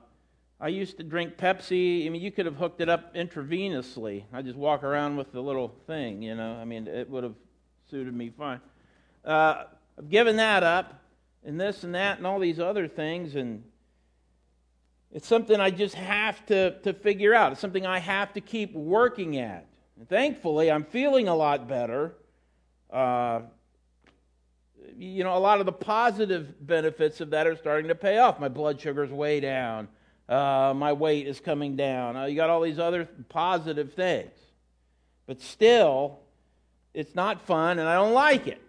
I 0.58 0.68
used 0.68 0.96
to 0.96 1.02
drink 1.02 1.36
Pepsi. 1.36 2.06
I 2.06 2.08
mean, 2.08 2.22
you 2.22 2.30
could 2.30 2.46
have 2.46 2.56
hooked 2.56 2.80
it 2.80 2.88
up 2.88 3.14
intravenously. 3.14 4.24
I 4.32 4.40
just 4.40 4.56
walk 4.56 4.82
around 4.82 5.18
with 5.18 5.30
the 5.32 5.42
little 5.42 5.74
thing, 5.86 6.22
you 6.22 6.34
know. 6.34 6.54
I 6.54 6.64
mean, 6.64 6.86
it 6.86 7.10
would 7.10 7.22
have 7.22 7.34
suited 7.90 8.14
me 8.14 8.30
fine 8.30 8.62
uh, 9.26 9.64
I've 9.98 10.08
given 10.08 10.36
that 10.36 10.62
up, 10.62 11.02
and 11.44 11.60
this 11.60 11.84
and 11.84 11.94
that, 11.94 12.18
and 12.18 12.26
all 12.26 12.38
these 12.38 12.60
other 12.60 12.88
things, 12.88 13.34
and 13.34 13.64
it's 15.12 15.26
something 15.26 15.58
I 15.60 15.70
just 15.70 15.94
have 15.94 16.44
to, 16.46 16.78
to 16.80 16.92
figure 16.92 17.34
out. 17.34 17.52
It's 17.52 17.60
something 17.60 17.86
I 17.86 17.98
have 17.98 18.32
to 18.34 18.40
keep 18.40 18.74
working 18.74 19.38
at. 19.38 19.66
And 19.98 20.08
thankfully, 20.08 20.70
I'm 20.70 20.84
feeling 20.84 21.28
a 21.28 21.34
lot 21.34 21.68
better. 21.68 22.14
Uh, 22.90 23.40
you 24.96 25.24
know, 25.24 25.36
a 25.36 25.38
lot 25.38 25.60
of 25.60 25.66
the 25.66 25.72
positive 25.72 26.66
benefits 26.66 27.20
of 27.20 27.30
that 27.30 27.46
are 27.46 27.56
starting 27.56 27.88
to 27.88 27.94
pay 27.94 28.18
off. 28.18 28.38
My 28.38 28.48
blood 28.48 28.80
sugar's 28.80 29.10
way 29.10 29.40
down. 29.40 29.88
Uh, 30.28 30.74
my 30.76 30.92
weight 30.92 31.26
is 31.26 31.40
coming 31.40 31.76
down. 31.76 32.16
Uh, 32.16 32.24
you 32.24 32.36
got 32.36 32.50
all 32.50 32.60
these 32.60 32.78
other 32.78 33.08
positive 33.28 33.94
things. 33.94 34.32
But 35.26 35.40
still, 35.40 36.18
it's 36.94 37.14
not 37.14 37.46
fun, 37.46 37.78
and 37.78 37.88
I 37.88 37.94
don't 37.94 38.12
like 38.12 38.46
it. 38.46 38.60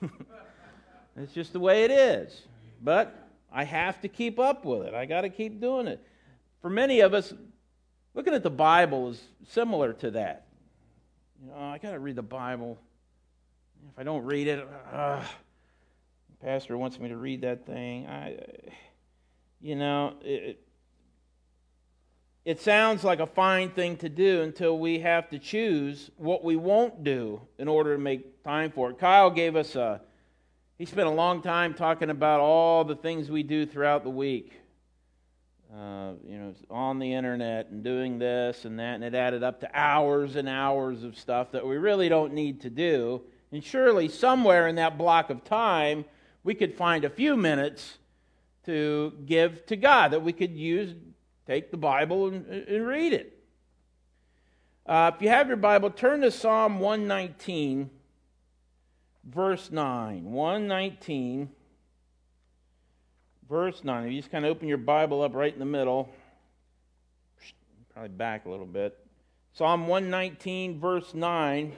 it's 1.16 1.32
just 1.32 1.52
the 1.52 1.60
way 1.60 1.84
it 1.84 1.90
is. 1.90 2.42
But 2.82 3.28
I 3.52 3.64
have 3.64 4.00
to 4.02 4.08
keep 4.08 4.38
up 4.38 4.64
with 4.64 4.82
it. 4.82 4.94
I 4.94 5.06
got 5.06 5.22
to 5.22 5.30
keep 5.30 5.60
doing 5.60 5.86
it. 5.86 6.04
For 6.60 6.70
many 6.70 7.00
of 7.00 7.14
us, 7.14 7.32
looking 8.14 8.34
at 8.34 8.42
the 8.42 8.50
Bible 8.50 9.10
is 9.10 9.22
similar 9.48 9.92
to 9.94 10.10
that. 10.12 10.46
You 11.42 11.50
know, 11.50 11.58
I 11.58 11.78
got 11.78 11.92
to 11.92 11.98
read 11.98 12.16
the 12.16 12.22
Bible. 12.22 12.78
If 13.92 13.98
I 13.98 14.02
don't 14.02 14.24
read 14.24 14.48
it, 14.48 14.66
uh, 14.92 15.22
pastor 16.42 16.76
wants 16.76 16.98
me 16.98 17.08
to 17.08 17.16
read 17.16 17.42
that 17.42 17.66
thing. 17.66 18.06
I, 18.06 18.38
you 19.60 19.76
know, 19.76 20.14
it, 20.22 20.60
it 22.44 22.60
sounds 22.60 23.02
like 23.04 23.20
a 23.20 23.26
fine 23.26 23.70
thing 23.70 23.96
to 23.98 24.08
do 24.08 24.42
until 24.42 24.78
we 24.78 25.00
have 25.00 25.28
to 25.30 25.38
choose 25.38 26.10
what 26.16 26.44
we 26.44 26.56
won't 26.56 27.02
do 27.02 27.40
in 27.58 27.68
order 27.68 27.96
to 27.96 28.00
make 28.00 28.35
time 28.46 28.70
for 28.70 28.90
it. 28.90 28.98
Kyle 29.00 29.28
gave 29.28 29.56
us 29.56 29.74
a, 29.74 30.00
he 30.78 30.84
spent 30.84 31.08
a 31.08 31.10
long 31.10 31.42
time 31.42 31.74
talking 31.74 32.10
about 32.10 32.38
all 32.38 32.84
the 32.84 32.94
things 32.94 33.28
we 33.28 33.42
do 33.42 33.66
throughout 33.66 34.04
the 34.04 34.10
week. 34.10 34.52
Uh, 35.74 36.12
you 36.24 36.38
know, 36.38 36.54
on 36.70 37.00
the 37.00 37.12
internet 37.12 37.70
and 37.70 37.82
doing 37.82 38.20
this 38.20 38.64
and 38.64 38.78
that, 38.78 38.94
and 38.94 39.02
it 39.02 39.16
added 39.16 39.42
up 39.42 39.58
to 39.58 39.70
hours 39.74 40.36
and 40.36 40.48
hours 40.48 41.02
of 41.02 41.18
stuff 41.18 41.50
that 41.50 41.66
we 41.66 41.76
really 41.76 42.08
don't 42.08 42.32
need 42.32 42.60
to 42.60 42.70
do. 42.70 43.20
And 43.50 43.64
surely, 43.64 44.06
somewhere 44.06 44.68
in 44.68 44.76
that 44.76 44.96
block 44.96 45.28
of 45.28 45.42
time, 45.42 46.04
we 46.44 46.54
could 46.54 46.76
find 46.76 47.04
a 47.04 47.10
few 47.10 47.36
minutes 47.36 47.98
to 48.66 49.12
give 49.26 49.66
to 49.66 49.74
God 49.74 50.12
that 50.12 50.22
we 50.22 50.32
could 50.32 50.54
use 50.54 50.94
take 51.48 51.72
the 51.72 51.76
Bible 51.76 52.28
and, 52.28 52.46
and 52.46 52.86
read 52.86 53.12
it. 53.12 53.36
Uh, 54.86 55.10
if 55.12 55.20
you 55.20 55.30
have 55.30 55.48
your 55.48 55.56
Bible, 55.56 55.90
turn 55.90 56.20
to 56.20 56.30
Psalm 56.30 56.78
119, 56.78 57.90
verse 59.26 59.70
9. 59.70 60.24
119, 60.24 61.50
verse 63.48 63.84
9. 63.84 64.04
If 64.04 64.12
you 64.12 64.18
just 64.18 64.30
kind 64.30 64.44
of 64.44 64.50
open 64.50 64.68
your 64.68 64.78
Bible 64.78 65.22
up 65.22 65.34
right 65.34 65.52
in 65.52 65.58
the 65.58 65.64
middle, 65.64 66.08
probably 67.92 68.08
back 68.10 68.46
a 68.46 68.50
little 68.50 68.66
bit. 68.66 68.98
Psalm 69.52 69.86
119, 69.86 70.78
verse 70.78 71.14
9. 71.14 71.72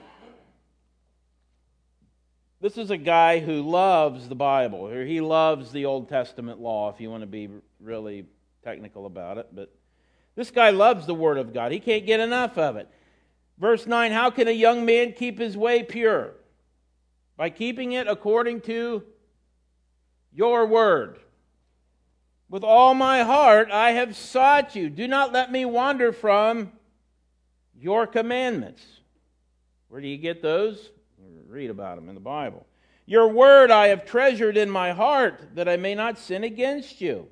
This 2.61 2.77
is 2.77 2.91
a 2.91 2.97
guy 2.97 3.39
who 3.39 3.61
loves 3.61 4.27
the 4.27 4.35
Bible, 4.35 4.85
or 4.85 5.05
he 5.05 5.21
loves 5.21 5.71
the 5.71 5.85
Old 5.85 6.09
Testament 6.09 6.59
law, 6.59 6.89
if 6.89 6.99
you 6.99 7.09
want 7.09 7.21
to 7.21 7.27
be 7.27 7.49
really 7.79 8.25
technical 8.63 9.05
about 9.05 9.37
it, 9.37 9.47
but 9.53 9.73
this 10.35 10.51
guy 10.51 10.69
loves 10.69 11.05
the 11.05 11.15
Word 11.15 11.37
of 11.37 11.53
God. 11.53 11.71
He 11.71 11.79
can't 11.79 12.05
get 12.05 12.19
enough 12.19 12.57
of 12.57 12.75
it. 12.75 12.89
Verse 13.57 13.87
9 13.87 14.11
How 14.11 14.29
can 14.29 14.49
a 14.49 14.51
young 14.51 14.85
man 14.85 15.13
keep 15.13 15.39
his 15.39 15.55
way 15.55 15.83
pure? 15.83 16.33
By 17.39 17.49
keeping 17.49 17.93
it 17.93 18.05
according 18.05 18.59
to 18.63 19.01
your 20.33 20.65
word. 20.65 21.19
With 22.49 22.65
all 22.65 22.93
my 22.93 23.23
heart 23.23 23.71
I 23.71 23.91
have 23.91 24.13
sought 24.17 24.75
you. 24.75 24.89
Do 24.89 25.07
not 25.07 25.31
let 25.31 25.49
me 25.49 25.63
wander 25.63 26.11
from 26.11 26.73
your 27.79 28.05
commandments. 28.07 28.85
Where 29.87 30.01
do 30.01 30.09
you 30.09 30.17
get 30.17 30.41
those? 30.41 30.89
Read 31.47 31.69
about 31.69 31.95
them 31.95 32.09
in 32.09 32.15
the 32.15 32.19
Bible. 32.19 32.67
Your 33.05 33.29
word 33.29 33.71
I 33.71 33.87
have 33.87 34.03
treasured 34.03 34.57
in 34.57 34.69
my 34.69 34.91
heart 34.91 35.55
that 35.55 35.69
I 35.69 35.77
may 35.77 35.95
not 35.95 36.19
sin 36.19 36.43
against 36.43 36.99
you. 36.99 37.27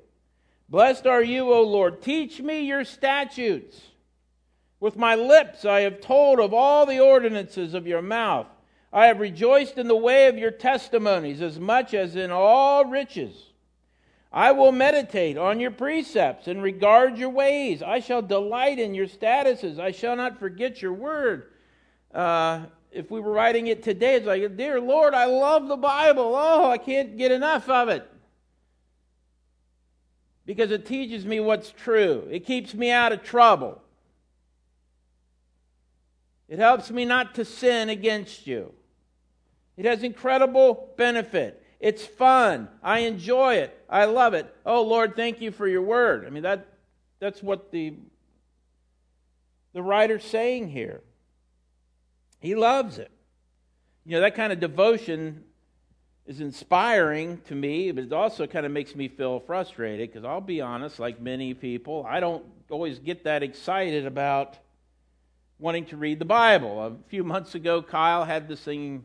Blessed 0.70 1.06
are 1.06 1.22
you, 1.22 1.52
O 1.52 1.60
Lord. 1.60 2.00
Teach 2.00 2.40
me 2.40 2.62
your 2.62 2.86
statutes. 2.86 3.78
With 4.80 4.96
my 4.96 5.16
lips 5.16 5.66
I 5.66 5.80
have 5.80 6.00
told 6.00 6.40
of 6.40 6.54
all 6.54 6.86
the 6.86 6.98
ordinances 6.98 7.74
of 7.74 7.86
your 7.86 8.00
mouth. 8.00 8.46
I 8.92 9.06
have 9.06 9.20
rejoiced 9.20 9.76
in 9.76 9.88
the 9.88 9.96
way 9.96 10.28
of 10.28 10.38
your 10.38 10.50
testimonies 10.50 11.42
as 11.42 11.58
much 11.58 11.92
as 11.92 12.16
in 12.16 12.30
all 12.30 12.86
riches. 12.86 13.34
I 14.32 14.52
will 14.52 14.72
meditate 14.72 15.36
on 15.38 15.60
your 15.60 15.70
precepts 15.70 16.48
and 16.48 16.62
regard 16.62 17.18
your 17.18 17.30
ways. 17.30 17.82
I 17.82 18.00
shall 18.00 18.22
delight 18.22 18.78
in 18.78 18.94
your 18.94 19.06
statuses. 19.06 19.78
I 19.78 19.90
shall 19.90 20.16
not 20.16 20.38
forget 20.38 20.82
your 20.82 20.92
word. 20.92 21.50
Uh, 22.14 22.66
if 22.90 23.10
we 23.10 23.20
were 23.20 23.32
writing 23.32 23.66
it 23.66 23.82
today, 23.82 24.16
it's 24.16 24.26
like, 24.26 24.56
Dear 24.56 24.80
Lord, 24.80 25.14
I 25.14 25.26
love 25.26 25.68
the 25.68 25.76
Bible. 25.76 26.34
Oh, 26.34 26.70
I 26.70 26.78
can't 26.78 27.16
get 27.16 27.30
enough 27.30 27.68
of 27.68 27.88
it 27.88 28.08
because 30.46 30.70
it 30.70 30.86
teaches 30.86 31.26
me 31.26 31.40
what's 31.40 31.70
true. 31.70 32.26
It 32.30 32.46
keeps 32.46 32.72
me 32.72 32.90
out 32.90 33.12
of 33.12 33.22
trouble. 33.22 33.82
It 36.48 36.58
helps 36.58 36.90
me 36.90 37.04
not 37.04 37.34
to 37.34 37.44
sin 37.44 37.90
against 37.90 38.46
you. 38.46 38.72
It 39.78 39.86
has 39.86 40.02
incredible 40.02 40.92
benefit. 40.98 41.64
It's 41.80 42.04
fun. 42.04 42.68
I 42.82 43.00
enjoy 43.00 43.54
it. 43.54 43.82
I 43.88 44.04
love 44.04 44.34
it. 44.34 44.54
Oh 44.66 44.82
Lord, 44.82 45.16
thank 45.16 45.40
you 45.40 45.50
for 45.50 45.66
your 45.66 45.82
word. 45.82 46.26
I 46.26 46.30
mean 46.30 46.42
that 46.42 46.66
that's 47.20 47.42
what 47.42 47.72
the 47.72 47.94
the 49.72 49.82
writer's 49.82 50.24
saying 50.24 50.68
here. 50.68 51.00
He 52.40 52.54
loves 52.54 52.98
it. 52.98 53.10
You 54.04 54.12
know, 54.16 54.20
that 54.20 54.34
kind 54.34 54.52
of 54.52 54.60
devotion 54.60 55.44
is 56.26 56.40
inspiring 56.40 57.40
to 57.46 57.54
me, 57.54 57.90
but 57.90 58.04
it 58.04 58.12
also 58.12 58.46
kind 58.46 58.66
of 58.66 58.72
makes 58.72 58.94
me 58.94 59.08
feel 59.08 59.40
frustrated 59.40 60.10
because 60.10 60.24
I'll 60.24 60.40
be 60.40 60.60
honest, 60.60 60.98
like 60.98 61.20
many 61.20 61.54
people, 61.54 62.06
I 62.08 62.20
don't 62.20 62.44
always 62.70 62.98
get 62.98 63.24
that 63.24 63.42
excited 63.42 64.06
about 64.06 64.58
wanting 65.58 65.86
to 65.86 65.96
read 65.96 66.18
the 66.18 66.24
Bible. 66.24 66.84
A 66.84 66.92
few 67.08 67.24
months 67.24 67.54
ago, 67.54 67.82
Kyle 67.82 68.24
had 68.24 68.46
this 68.46 68.60
thing, 68.60 69.04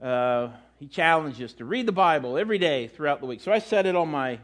uh, 0.00 0.48
he 0.78 0.86
challenged 0.86 1.42
us 1.42 1.52
to 1.54 1.64
read 1.64 1.86
the 1.86 1.92
Bible 1.92 2.38
every 2.38 2.58
day 2.58 2.88
throughout 2.88 3.20
the 3.20 3.26
week. 3.26 3.40
So 3.40 3.52
I 3.52 3.58
set 3.58 3.86
it 3.86 3.94
on 3.94 4.10
my 4.10 4.38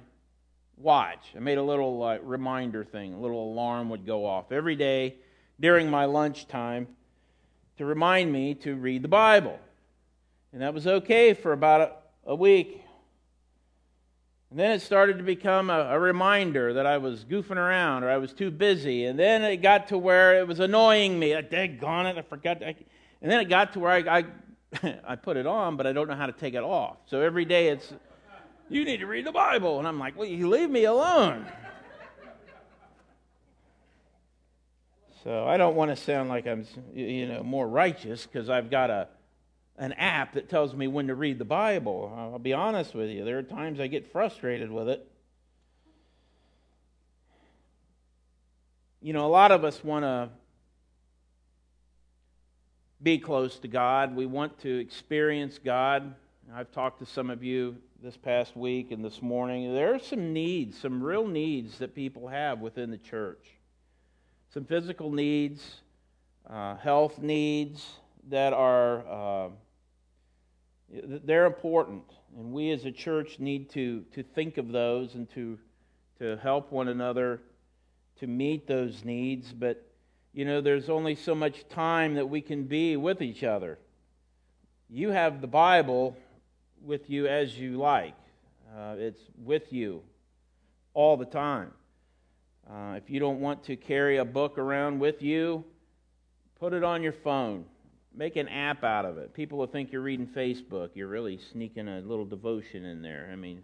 watch. 0.76 1.32
I 1.34 1.38
made 1.38 1.58
a 1.58 1.62
little 1.62 2.02
uh, 2.02 2.18
reminder 2.18 2.84
thing, 2.84 3.14
a 3.14 3.18
little 3.20 3.52
alarm 3.52 3.88
would 3.90 4.04
go 4.04 4.26
off 4.26 4.52
every 4.52 4.76
day 4.76 5.16
during 5.58 5.88
my 5.90 6.04
lunchtime 6.04 6.88
to 7.78 7.84
remind 7.84 8.32
me 8.32 8.54
to 8.54 8.74
read 8.74 9.02
the 9.02 9.08
Bible. 9.08 9.58
And 10.52 10.62
that 10.62 10.74
was 10.74 10.86
okay 10.86 11.34
for 11.34 11.52
about 11.52 11.80
a, 11.80 12.30
a 12.30 12.34
week. 12.34 12.82
And 14.50 14.58
then 14.58 14.72
it 14.72 14.80
started 14.80 15.18
to 15.18 15.24
become 15.24 15.70
a, 15.70 15.88
a, 15.90 15.98
reminder 15.98 16.74
that 16.74 16.86
I 16.86 16.98
was 16.98 17.24
goofing 17.24 17.56
around 17.56 18.04
or 18.04 18.10
I 18.10 18.16
was 18.16 18.32
too 18.32 18.50
busy. 18.50 19.06
And 19.06 19.18
then 19.18 19.42
it 19.42 19.58
got 19.58 19.88
to 19.88 19.98
where 19.98 20.38
it 20.38 20.46
was 20.46 20.60
annoying 20.60 21.18
me. 21.18 21.34
Like, 21.34 21.50
daggone 21.50 22.10
it, 22.10 22.16
I 22.16 22.22
forgot. 22.22 22.62
I, 22.62 22.76
and 23.20 23.30
then 23.30 23.40
it 23.40 23.48
got 23.48 23.72
to 23.72 23.80
where 23.80 23.90
I, 23.90 24.18
I, 24.18 24.24
I 25.06 25.16
put 25.16 25.36
it 25.36 25.46
on, 25.46 25.76
but 25.76 25.86
I 25.86 25.92
don't 25.92 26.08
know 26.08 26.14
how 26.14 26.26
to 26.26 26.32
take 26.32 26.54
it 26.54 26.62
off. 26.62 26.96
So 27.06 27.20
every 27.20 27.44
day 27.44 27.68
it's, 27.68 27.92
you 28.68 28.84
need 28.84 28.98
to 28.98 29.06
read 29.06 29.26
the 29.26 29.32
Bible. 29.32 29.78
And 29.78 29.86
I'm 29.86 29.98
like, 29.98 30.16
well, 30.16 30.26
you 30.28 30.48
leave 30.48 30.70
me 30.70 30.84
alone. 30.84 31.46
so 35.24 35.46
I 35.46 35.56
don't 35.56 35.76
want 35.76 35.90
to 35.90 35.96
sound 35.96 36.28
like 36.28 36.46
I'm, 36.46 36.66
you 36.94 37.26
know, 37.26 37.42
more 37.42 37.66
righteous 37.66 38.26
because 38.26 38.48
I've 38.48 38.70
got 38.70 38.90
a 38.90 39.08
an 39.78 39.92
app 39.94 40.34
that 40.34 40.48
tells 40.48 40.74
me 40.74 40.86
when 40.86 41.08
to 41.08 41.14
read 41.14 41.38
the 41.38 41.44
Bible. 41.44 42.12
I'll 42.16 42.38
be 42.38 42.52
honest 42.52 42.94
with 42.94 43.10
you, 43.10 43.24
there 43.24 43.38
are 43.38 43.42
times 43.42 43.78
I 43.78 43.86
get 43.88 44.10
frustrated 44.10 44.70
with 44.70 44.88
it. 44.88 45.06
You 49.02 49.12
know, 49.12 49.26
a 49.26 49.28
lot 49.28 49.52
of 49.52 49.64
us 49.64 49.84
want 49.84 50.04
to 50.04 50.30
be 53.06 53.18
close 53.18 53.60
to 53.60 53.68
God. 53.68 54.16
We 54.16 54.26
want 54.26 54.58
to 54.62 54.80
experience 54.80 55.60
God. 55.64 56.12
I've 56.52 56.72
talked 56.72 56.98
to 56.98 57.06
some 57.06 57.30
of 57.30 57.40
you 57.40 57.76
this 58.02 58.16
past 58.16 58.56
week 58.56 58.90
and 58.90 59.04
this 59.04 59.22
morning. 59.22 59.72
There 59.72 59.94
are 59.94 60.00
some 60.00 60.32
needs, 60.32 60.76
some 60.76 61.00
real 61.00 61.24
needs 61.24 61.78
that 61.78 61.94
people 61.94 62.26
have 62.26 62.58
within 62.58 62.90
the 62.90 62.98
church. 62.98 63.46
Some 64.52 64.64
physical 64.64 65.12
needs, 65.12 65.82
uh, 66.50 66.78
health 66.78 67.20
needs 67.20 67.86
that 68.28 68.52
are. 68.52 69.06
Uh, 69.06 69.48
they're 70.90 71.46
important, 71.46 72.02
and 72.36 72.52
we 72.52 72.72
as 72.72 72.86
a 72.86 72.90
church 72.90 73.38
need 73.38 73.70
to, 73.70 74.04
to 74.14 74.24
think 74.24 74.58
of 74.58 74.72
those 74.72 75.14
and 75.14 75.30
to, 75.30 75.56
to 76.18 76.38
help 76.38 76.72
one 76.72 76.88
another 76.88 77.40
to 78.18 78.26
meet 78.26 78.66
those 78.66 79.04
needs. 79.04 79.52
But, 79.52 79.85
you 80.36 80.44
know, 80.44 80.60
there's 80.60 80.88
only 80.88 81.16
so 81.16 81.34
much 81.34 81.68
time 81.68 82.14
that 82.14 82.26
we 82.26 82.40
can 82.40 82.62
be 82.62 82.96
with 82.96 83.20
each 83.20 83.42
other. 83.42 83.78
You 84.88 85.10
have 85.10 85.40
the 85.40 85.48
Bible 85.48 86.16
with 86.80 87.10
you 87.10 87.26
as 87.26 87.58
you 87.58 87.78
like, 87.78 88.14
uh, 88.76 88.94
it's 88.98 89.20
with 89.42 89.72
you 89.72 90.02
all 90.94 91.16
the 91.16 91.24
time. 91.24 91.72
Uh, 92.70 92.94
if 92.96 93.10
you 93.10 93.18
don't 93.18 93.40
want 93.40 93.64
to 93.64 93.74
carry 93.74 94.18
a 94.18 94.24
book 94.24 94.58
around 94.58 95.00
with 95.00 95.22
you, 95.22 95.64
put 96.60 96.72
it 96.72 96.84
on 96.84 97.02
your 97.02 97.14
phone 97.24 97.64
Make 98.16 98.36
an 98.36 98.48
app 98.48 98.82
out 98.82 99.04
of 99.04 99.18
it. 99.18 99.34
People 99.34 99.58
will 99.58 99.66
think 99.66 99.92
you're 99.92 100.00
reading 100.00 100.26
Facebook. 100.26 100.90
You're 100.94 101.06
really 101.06 101.38
sneaking 101.52 101.86
a 101.86 102.00
little 102.00 102.24
devotion 102.24 102.86
in 102.86 103.02
there. 103.02 103.28
I 103.30 103.36
mean, 103.36 103.62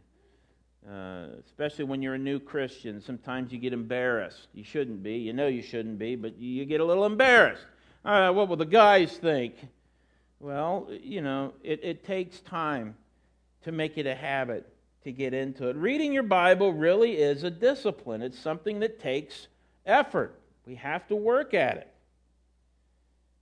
uh, 0.90 1.26
especially 1.46 1.84
when 1.84 2.02
you're 2.02 2.14
a 2.14 2.18
new 2.18 2.40
Christian, 2.40 3.00
sometimes 3.00 3.52
you 3.52 3.58
get 3.58 3.72
embarrassed. 3.72 4.48
You 4.52 4.64
shouldn't 4.64 5.02
be. 5.02 5.14
You 5.14 5.32
know 5.32 5.46
you 5.46 5.62
shouldn't 5.62 5.98
be, 5.98 6.16
but 6.16 6.38
you 6.38 6.64
get 6.64 6.80
a 6.80 6.84
little 6.84 7.04
embarrassed. 7.04 7.64
Uh, 8.04 8.32
what 8.32 8.48
will 8.48 8.56
the 8.56 8.66
guys 8.66 9.16
think? 9.16 9.54
Well, 10.40 10.88
you 10.90 11.20
know, 11.20 11.52
it, 11.62 11.80
it 11.84 12.04
takes 12.04 12.40
time 12.40 12.96
to 13.62 13.70
make 13.70 13.96
it 13.96 14.06
a 14.06 14.14
habit 14.14 14.68
to 15.04 15.12
get 15.12 15.34
into 15.34 15.68
it. 15.68 15.76
Reading 15.76 16.12
your 16.12 16.24
Bible 16.24 16.72
really 16.72 17.12
is 17.12 17.44
a 17.44 17.50
discipline, 17.50 18.22
it's 18.22 18.38
something 18.38 18.80
that 18.80 18.98
takes 18.98 19.46
effort. 19.86 20.38
We 20.66 20.74
have 20.76 21.06
to 21.08 21.16
work 21.16 21.54
at 21.54 21.76
it. 21.76 21.88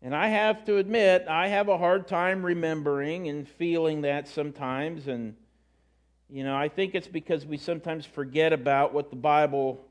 And 0.02 0.14
I 0.14 0.28
have 0.28 0.64
to 0.66 0.76
admit, 0.76 1.26
I 1.28 1.49
have 1.49 1.68
a 1.68 1.76
hard 1.76 2.09
time 2.09 2.44
remembering 2.44 3.28
and 3.28 3.47
feeling 3.47 4.02
that 4.02 4.28
sometimes. 4.28 5.09
And, 5.09 5.37
you 6.33 6.45
know, 6.45 6.57
I 6.57 6.69
think 6.69 6.95
it's 6.95 7.09
because 7.09 7.45
we 7.45 7.57
sometimes 7.57 8.07
forget 8.07 8.53
about 8.53 8.95
what 8.95 9.11
the 9.11 9.17
Bible 9.17 9.85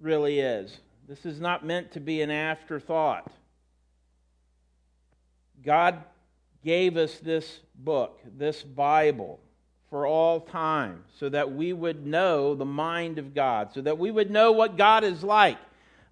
really 0.00 0.40
is. 0.40 0.78
This 1.08 1.24
is 1.24 1.40
not 1.40 1.64
meant 1.64 1.92
to 1.92 2.00
be 2.00 2.20
an 2.20 2.30
afterthought. 2.30 3.30
God 5.64 6.02
gave 6.62 6.96
us 6.96 7.18
this 7.18 7.60
book, 7.74 8.20
this 8.36 8.62
Bible, 8.62 9.40
for 9.88 10.06
all 10.06 10.40
time, 10.40 11.04
so 11.18 11.30
that 11.30 11.52
we 11.52 11.72
would 11.72 12.06
know 12.06 12.54
the 12.54 12.66
mind 12.66 13.18
of 13.18 13.34
God, 13.34 13.72
so 13.72 13.80
that 13.80 13.98
we 13.98 14.10
would 14.10 14.30
know 14.30 14.52
what 14.52 14.76
God 14.76 15.04
is 15.04 15.24
like. 15.24 15.56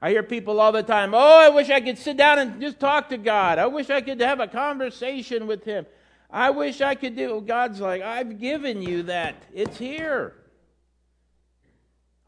I 0.01 0.11
hear 0.11 0.23
people 0.23 0.61
all 0.61 0.73
the 0.73 0.83
time, 0.83 1.13
oh, 1.15 1.41
I 1.41 1.51
wish 1.51 1.69
I 1.69 1.81
could 1.81 1.99
sit 1.99 2.17
down 2.17 2.39
and 2.39 2.61
just 2.61 2.81
talk 2.81 3.11
to 3.11 3.19
God. 3.19 3.59
I 3.59 3.67
wish 3.67 3.91
I 3.91 4.01
could 4.01 4.21
have 4.21 4.41
a 4.41 4.47
conversation 4.47 5.47
with 5.47 5.65
Him. 5.65 5.85
I 6.31 6.51
wish 6.51 6.81
I 6.81 6.95
could 6.95 7.17
do. 7.17 7.41
God's 7.41 7.81
like, 7.81 8.03
I've 8.03 8.41
given 8.41 8.83
you 8.83 9.05
that. 9.05 9.37
It's 9.55 9.79
here. 9.79 10.35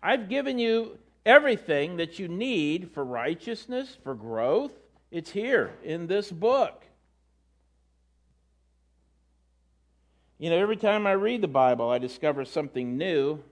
I've 0.02 0.28
given 0.28 0.58
you 0.58 0.98
everything 1.26 1.96
that 1.96 2.18
you 2.18 2.28
need 2.28 2.90
for 2.92 3.04
righteousness, 3.04 3.96
for 4.02 4.14
growth. 4.14 4.72
It's 5.10 5.30
here 5.30 5.72
in 5.82 6.06
this 6.06 6.30
book. 6.30 6.84
You 10.38 10.50
know, 10.50 10.56
every 10.56 10.76
time 10.76 11.06
I 11.06 11.12
read 11.12 11.42
the 11.42 11.48
Bible, 11.48 11.90
I 11.90 11.98
discover 11.98 12.44
something 12.44 12.96
new. 12.96 13.42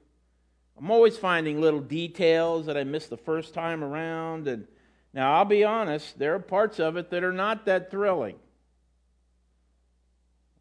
I'm 0.78 0.90
always 0.90 1.16
finding 1.16 1.60
little 1.60 1.80
details 1.80 2.66
that 2.66 2.76
I 2.76 2.84
missed 2.84 3.10
the 3.10 3.16
first 3.16 3.54
time 3.54 3.82
around. 3.82 4.46
And 4.46 4.68
now, 5.12 5.34
I'll 5.34 5.44
be 5.44 5.64
honest, 5.64 6.18
there 6.18 6.34
are 6.34 6.38
parts 6.38 6.78
of 6.78 6.96
it 6.96 7.10
that 7.10 7.24
are 7.24 7.32
not 7.32 7.64
that 7.66 7.90
thrilling. 7.90 8.36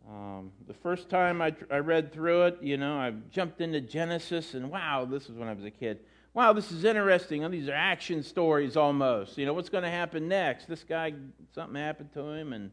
Um, 0.08 0.52
the 0.68 0.74
first 0.74 1.10
time 1.10 1.42
I, 1.42 1.56
I 1.72 1.78
read 1.78 2.14
through 2.14 2.44
it, 2.44 2.58
you 2.62 2.78
know, 2.78 2.98
I 2.98 3.12
jumped 3.32 3.62
into 3.62 3.82
Genesis, 3.82 4.54
and 4.54 4.70
wow, 4.70 5.06
this 5.06 5.30
is 5.30 5.32
when 5.32 5.48
I 5.48 5.54
was 5.54 5.66
a 5.66 5.72
kid. 5.72 6.00
Wow, 6.34 6.54
this 6.54 6.72
is 6.72 6.84
interesting. 6.84 7.44
Oh, 7.44 7.50
these 7.50 7.70
are 7.70 7.74
action 7.74 8.22
stories 8.22 8.78
almost. 8.78 9.38
You 9.38 9.46
know, 9.46 9.54
what's 9.54 9.70
going 9.70 9.84
to 9.84 9.90
happen 9.90 10.28
next? 10.28 10.68
This 10.68 10.84
guy, 10.84 11.14
something 11.54 11.76
happened 11.76 12.12
to 12.14 12.30
him, 12.30 12.54
and 12.54 12.72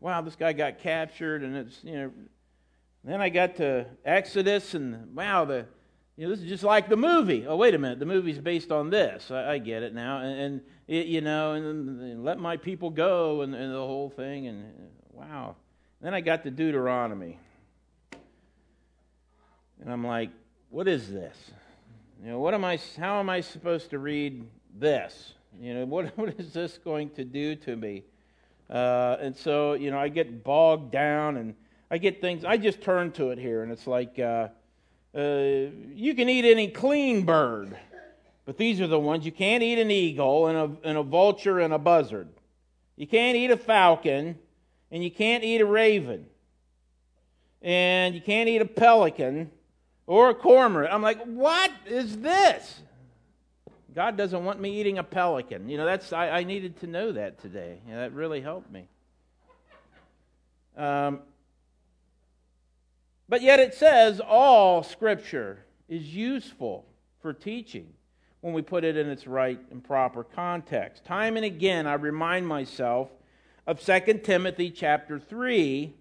wow, 0.00 0.20
this 0.20 0.36
guy 0.36 0.52
got 0.52 0.78
captured, 0.78 1.42
and 1.42 1.56
it's, 1.56 1.82
you 1.84 1.94
know. 1.94 2.12
Then 3.02 3.20
I 3.20 3.28
got 3.28 3.56
to 3.56 3.86
Exodus, 4.04 4.74
and 4.74 5.14
wow, 5.14 5.44
the, 5.44 5.66
you 6.16 6.24
know, 6.24 6.30
this 6.30 6.40
is 6.40 6.48
just 6.48 6.64
like 6.64 6.88
the 6.88 6.96
movie. 6.96 7.46
Oh, 7.46 7.56
wait 7.56 7.74
a 7.74 7.78
minute, 7.78 7.98
the 7.98 8.06
movie's 8.06 8.38
based 8.38 8.72
on 8.72 8.90
this. 8.90 9.30
I, 9.30 9.52
I 9.52 9.58
get 9.58 9.82
it 9.82 9.94
now, 9.94 10.18
and, 10.18 10.40
and 10.40 10.60
it, 10.88 11.06
you 11.06 11.20
know, 11.20 11.52
and, 11.52 12.00
and, 12.00 12.24
let 12.24 12.38
my 12.38 12.56
people 12.56 12.90
go, 12.90 13.42
and, 13.42 13.54
and 13.54 13.72
the 13.72 13.78
whole 13.78 14.10
thing, 14.10 14.46
and 14.46 14.64
wow. 15.12 15.56
Then 16.04 16.12
I 16.12 16.20
got 16.20 16.42
to 16.42 16.50
Deuteronomy. 16.50 17.38
And 19.80 19.90
I'm 19.90 20.06
like, 20.06 20.28
what 20.68 20.86
is 20.86 21.10
this? 21.10 21.34
You 22.22 22.32
know, 22.32 22.40
what 22.40 22.52
am 22.52 22.62
I, 22.62 22.78
how 22.98 23.20
am 23.20 23.30
I 23.30 23.40
supposed 23.40 23.88
to 23.88 23.98
read 23.98 24.44
this? 24.78 25.32
You 25.58 25.72
know, 25.72 25.86
what, 25.86 26.08
what 26.18 26.38
is 26.38 26.52
this 26.52 26.76
going 26.76 27.08
to 27.12 27.24
do 27.24 27.56
to 27.56 27.74
me? 27.74 28.02
Uh, 28.68 29.16
and 29.18 29.34
so, 29.34 29.72
you 29.72 29.90
know, 29.90 29.98
I 29.98 30.10
get 30.10 30.44
bogged 30.44 30.92
down 30.92 31.38
and 31.38 31.54
I 31.90 31.96
get 31.96 32.20
things, 32.20 32.44
I 32.44 32.58
just 32.58 32.82
turn 32.82 33.10
to 33.12 33.30
it 33.30 33.38
here 33.38 33.62
and 33.62 33.72
it's 33.72 33.86
like, 33.86 34.18
uh, 34.18 34.48
uh, 35.16 35.70
you 35.94 36.14
can 36.14 36.28
eat 36.28 36.44
any 36.44 36.68
clean 36.68 37.24
bird, 37.24 37.78
but 38.44 38.58
these 38.58 38.78
are 38.82 38.88
the 38.88 39.00
ones. 39.00 39.24
You 39.24 39.32
can't 39.32 39.62
eat 39.62 39.78
an 39.78 39.90
eagle 39.90 40.48
and 40.48 40.58
a, 40.58 40.86
and 40.86 40.98
a 40.98 41.02
vulture 41.02 41.60
and 41.60 41.72
a 41.72 41.78
buzzard. 41.78 42.28
You 42.94 43.06
can't 43.06 43.38
eat 43.38 43.50
a 43.50 43.56
falcon 43.56 44.38
and 44.94 45.02
you 45.02 45.10
can't 45.10 45.42
eat 45.42 45.60
a 45.60 45.66
raven, 45.66 46.24
and 47.60 48.14
you 48.14 48.20
can't 48.20 48.48
eat 48.48 48.62
a 48.62 48.64
pelican 48.64 49.50
or 50.06 50.30
a 50.30 50.34
cormorant. 50.36 50.94
I'm 50.94 51.02
like, 51.02 51.20
what 51.24 51.72
is 51.84 52.18
this? 52.18 52.80
God 53.92 54.16
doesn't 54.16 54.44
want 54.44 54.60
me 54.60 54.78
eating 54.78 54.98
a 54.98 55.02
pelican. 55.02 55.68
You 55.68 55.78
know, 55.78 55.84
that's 55.84 56.12
I, 56.12 56.28
I 56.28 56.44
needed 56.44 56.78
to 56.80 56.86
know 56.86 57.10
that 57.10 57.40
today. 57.40 57.80
You 57.84 57.94
know, 57.94 58.00
that 58.02 58.12
really 58.12 58.40
helped 58.40 58.70
me. 58.70 58.86
Um, 60.76 61.22
but 63.28 63.42
yet 63.42 63.58
it 63.58 63.74
says 63.74 64.20
all 64.20 64.84
Scripture 64.84 65.64
is 65.88 66.14
useful 66.14 66.86
for 67.20 67.32
teaching 67.32 67.88
when 68.42 68.52
we 68.52 68.62
put 68.62 68.84
it 68.84 68.96
in 68.96 69.08
its 69.08 69.26
right 69.26 69.58
and 69.72 69.82
proper 69.82 70.22
context. 70.22 71.04
Time 71.04 71.34
and 71.36 71.44
again, 71.44 71.88
I 71.88 71.94
remind 71.94 72.46
myself 72.46 73.10
of 73.66 73.80
2 73.80 74.20
Timothy 74.22 74.70
chapter 74.70 75.18
3 75.18 75.94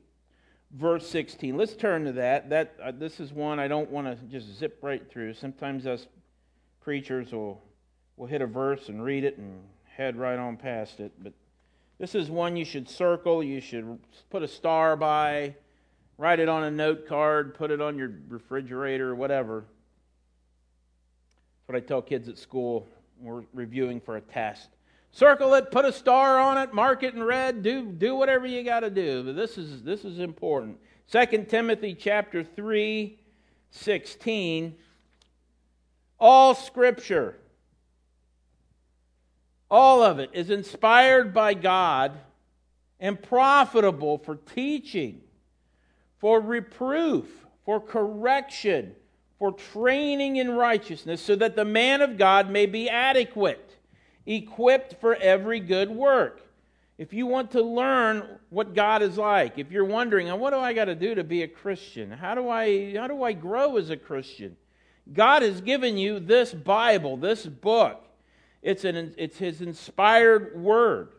verse 0.71 1.07
16. 1.07 1.55
Let's 1.55 1.75
turn 1.75 2.05
to 2.05 2.11
that. 2.13 2.49
That 2.49 2.75
uh, 2.83 2.91
this 2.91 3.19
is 3.19 3.31
one 3.31 3.59
I 3.59 3.67
don't 3.67 3.89
want 3.89 4.07
to 4.07 4.15
just 4.25 4.57
zip 4.57 4.79
right 4.81 5.07
through. 5.09 5.33
Sometimes 5.35 5.85
us 5.85 6.07
preachers 6.81 7.31
will 7.31 7.61
will 8.17 8.27
hit 8.27 8.41
a 8.41 8.47
verse 8.47 8.89
and 8.89 9.03
read 9.03 9.23
it 9.23 9.37
and 9.37 9.61
head 9.85 10.15
right 10.15 10.37
on 10.37 10.57
past 10.57 10.99
it, 10.99 11.11
but 11.21 11.33
this 11.99 12.15
is 12.15 12.29
one 12.29 12.55
you 12.55 12.65
should 12.65 12.89
circle, 12.89 13.43
you 13.43 13.61
should 13.61 13.99
put 14.29 14.43
a 14.43 14.47
star 14.47 14.95
by, 14.95 15.55
write 16.17 16.39
it 16.39 16.49
on 16.49 16.63
a 16.63 16.71
note 16.71 17.07
card, 17.07 17.55
put 17.55 17.71
it 17.71 17.81
on 17.81 17.97
your 17.97 18.11
refrigerator, 18.27 19.15
whatever. 19.15 19.65
That's 21.55 21.67
what 21.67 21.75
I 21.75 21.79
tell 21.79 22.01
kids 22.01 22.27
at 22.27 22.37
school. 22.37 22.87
We're 23.19 23.43
reviewing 23.53 24.01
for 24.01 24.17
a 24.17 24.21
test 24.21 24.69
circle 25.13 25.53
it, 25.53 25.71
put 25.71 25.85
a 25.85 25.93
star 25.93 26.39
on 26.39 26.57
it, 26.57 26.73
mark 26.73 27.03
it 27.03 27.13
in 27.13 27.23
red, 27.23 27.63
do, 27.63 27.85
do 27.85 28.15
whatever 28.15 28.45
you 28.45 28.63
got 28.63 28.81
to 28.81 28.89
do. 28.89 29.23
But 29.23 29.35
this 29.35 29.57
is, 29.57 29.83
this 29.83 30.03
is 30.03 30.19
important. 30.19 30.77
2 31.11 31.45
Timothy 31.47 31.95
chapter 31.95 32.43
3, 32.43 33.17
16. 33.71 34.75
All 36.19 36.55
scripture, 36.55 37.37
all 39.69 40.01
of 40.01 40.19
it, 40.19 40.31
is 40.33 40.49
inspired 40.49 41.33
by 41.33 41.53
God 41.53 42.17
and 42.99 43.21
profitable 43.21 44.17
for 44.17 44.35
teaching, 44.35 45.21
for 46.19 46.39
reproof, 46.39 47.25
for 47.65 47.79
correction, 47.79 48.95
for 49.37 49.51
training 49.51 50.37
in 50.37 50.51
righteousness, 50.51 51.21
so 51.21 51.35
that 51.35 51.55
the 51.55 51.65
man 51.65 52.01
of 52.01 52.17
God 52.17 52.49
may 52.49 52.65
be 52.65 52.89
adequate 52.89 53.72
equipped 54.25 54.99
for 55.01 55.15
every 55.15 55.59
good 55.59 55.89
work. 55.89 56.41
If 56.97 57.11
you 57.11 57.25
want 57.25 57.51
to 57.51 57.61
learn 57.61 58.39
what 58.49 58.75
God 58.75 59.01
is 59.01 59.17
like, 59.17 59.57
if 59.57 59.71
you're 59.71 59.83
wondering, 59.83 60.27
what 60.39 60.51
do 60.51 60.57
I 60.57 60.73
got 60.73 60.85
to 60.85 60.95
do 60.95 61.15
to 61.15 61.23
be 61.23 61.41
a 61.41 61.47
Christian? 61.47 62.11
How 62.11 62.35
do 62.35 62.49
I 62.49 62.95
how 62.95 63.07
do 63.07 63.23
I 63.23 63.33
grow 63.33 63.77
as 63.77 63.89
a 63.89 63.97
Christian? 63.97 64.55
God 65.11 65.41
has 65.41 65.59
given 65.59 65.97
you 65.97 66.19
this 66.19 66.53
Bible, 66.53 67.17
this 67.17 67.45
book. 67.45 68.05
It's 68.61 68.85
an 68.85 69.15
it's 69.17 69.37
his 69.37 69.61
inspired 69.61 70.61
word, 70.61 71.09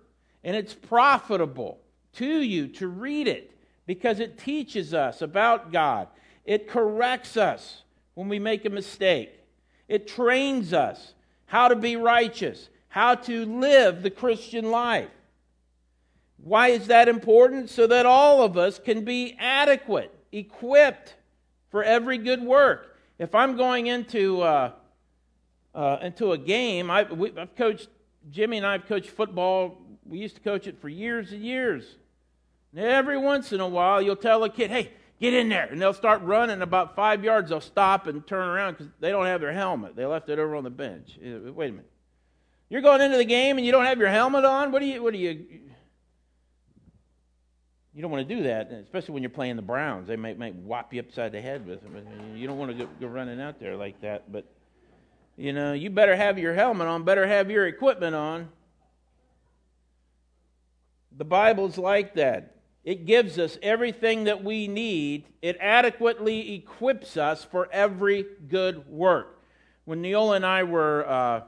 and 0.42 0.56
it's 0.56 0.74
profitable 0.74 1.80
to 2.14 2.40
you 2.40 2.68
to 2.68 2.86
read 2.86 3.26
it 3.26 3.50
because 3.86 4.20
it 4.20 4.38
teaches 4.38 4.94
us 4.94 5.20
about 5.20 5.72
God. 5.72 6.08
It 6.44 6.68
corrects 6.68 7.36
us 7.36 7.82
when 8.14 8.28
we 8.28 8.38
make 8.38 8.64
a 8.64 8.70
mistake. 8.70 9.32
It 9.88 10.06
trains 10.06 10.72
us 10.72 11.14
how 11.46 11.68
to 11.68 11.76
be 11.76 11.96
righteous 11.96 12.68
how 12.94 13.16
to 13.16 13.44
live 13.44 14.04
the 14.04 14.10
Christian 14.10 14.70
life. 14.70 15.10
Why 16.36 16.68
is 16.68 16.86
that 16.86 17.08
important? 17.08 17.68
So 17.68 17.88
that 17.88 18.06
all 18.06 18.44
of 18.44 18.56
us 18.56 18.78
can 18.78 19.04
be 19.04 19.34
adequate, 19.36 20.14
equipped 20.30 21.16
for 21.72 21.82
every 21.82 22.18
good 22.18 22.40
work. 22.40 22.96
If 23.18 23.34
I'm 23.34 23.56
going 23.56 23.88
into 23.88 24.42
uh, 24.42 24.70
uh, 25.74 25.98
into 26.02 26.30
a 26.30 26.38
game, 26.38 26.88
I, 26.88 26.98
have 27.36 27.56
coached 27.56 27.88
Jimmy 28.30 28.58
and 28.58 28.66
I 28.66 28.72
have 28.74 28.86
coached 28.86 29.10
football. 29.10 29.76
We 30.06 30.20
used 30.20 30.36
to 30.36 30.40
coach 30.40 30.68
it 30.68 30.80
for 30.80 30.88
years 30.88 31.32
and 31.32 31.42
years. 31.42 31.96
And 32.72 32.84
every 32.84 33.18
once 33.18 33.52
in 33.52 33.58
a 33.58 33.68
while, 33.68 34.00
you'll 34.00 34.14
tell 34.14 34.44
a 34.44 34.48
kid, 34.48 34.70
"Hey, 34.70 34.92
get 35.20 35.34
in 35.34 35.48
there," 35.48 35.66
and 35.66 35.82
they'll 35.82 35.94
start 35.94 36.22
running. 36.22 36.62
About 36.62 36.94
five 36.94 37.24
yards, 37.24 37.50
they'll 37.50 37.60
stop 37.60 38.06
and 38.06 38.24
turn 38.24 38.46
around 38.46 38.74
because 38.74 38.92
they 39.00 39.10
don't 39.10 39.26
have 39.26 39.40
their 39.40 39.52
helmet. 39.52 39.96
They 39.96 40.06
left 40.06 40.28
it 40.28 40.38
over 40.38 40.54
on 40.54 40.62
the 40.62 40.70
bench. 40.70 41.18
Wait 41.20 41.70
a 41.70 41.72
minute. 41.72 41.90
You're 42.74 42.82
going 42.82 43.00
into 43.02 43.16
the 43.16 43.24
game 43.24 43.56
and 43.56 43.64
you 43.64 43.70
don't 43.70 43.84
have 43.84 44.00
your 44.00 44.08
helmet 44.08 44.44
on? 44.44 44.72
What 44.72 44.80
do 44.80 44.86
you 44.86 45.00
what 45.00 45.12
do 45.12 45.18
you 45.20 45.46
You 47.94 48.02
don't 48.02 48.10
want 48.10 48.28
to 48.28 48.34
do 48.34 48.42
that, 48.42 48.72
especially 48.72 49.14
when 49.14 49.22
you're 49.22 49.30
playing 49.30 49.54
the 49.54 49.62
Browns. 49.62 50.08
They 50.08 50.16
might 50.16 50.40
might 50.40 50.56
whop 50.56 50.92
you 50.92 50.98
upside 50.98 51.30
the 51.30 51.40
head 51.40 51.64
with 51.68 51.84
them. 51.84 52.34
You 52.34 52.48
don't 52.48 52.58
want 52.58 52.76
to 52.76 52.84
go, 52.84 52.90
go 53.00 53.06
running 53.06 53.40
out 53.40 53.60
there 53.60 53.76
like 53.76 54.00
that, 54.00 54.32
but 54.32 54.52
you 55.36 55.52
know, 55.52 55.72
you 55.72 55.88
better 55.88 56.16
have 56.16 56.36
your 56.36 56.52
helmet 56.52 56.88
on, 56.88 57.04
better 57.04 57.28
have 57.28 57.48
your 57.48 57.68
equipment 57.68 58.16
on. 58.16 58.48
The 61.16 61.24
Bible's 61.24 61.78
like 61.78 62.16
that. 62.16 62.56
It 62.82 63.06
gives 63.06 63.38
us 63.38 63.56
everything 63.62 64.24
that 64.24 64.42
we 64.42 64.66
need. 64.66 65.26
It 65.42 65.56
adequately 65.60 66.56
equips 66.56 67.16
us 67.16 67.44
for 67.44 67.68
every 67.70 68.26
good 68.48 68.88
work. 68.88 69.44
When 69.84 70.02
Neola 70.02 70.34
and 70.34 70.44
I 70.44 70.64
were 70.64 71.08
uh, 71.08 71.40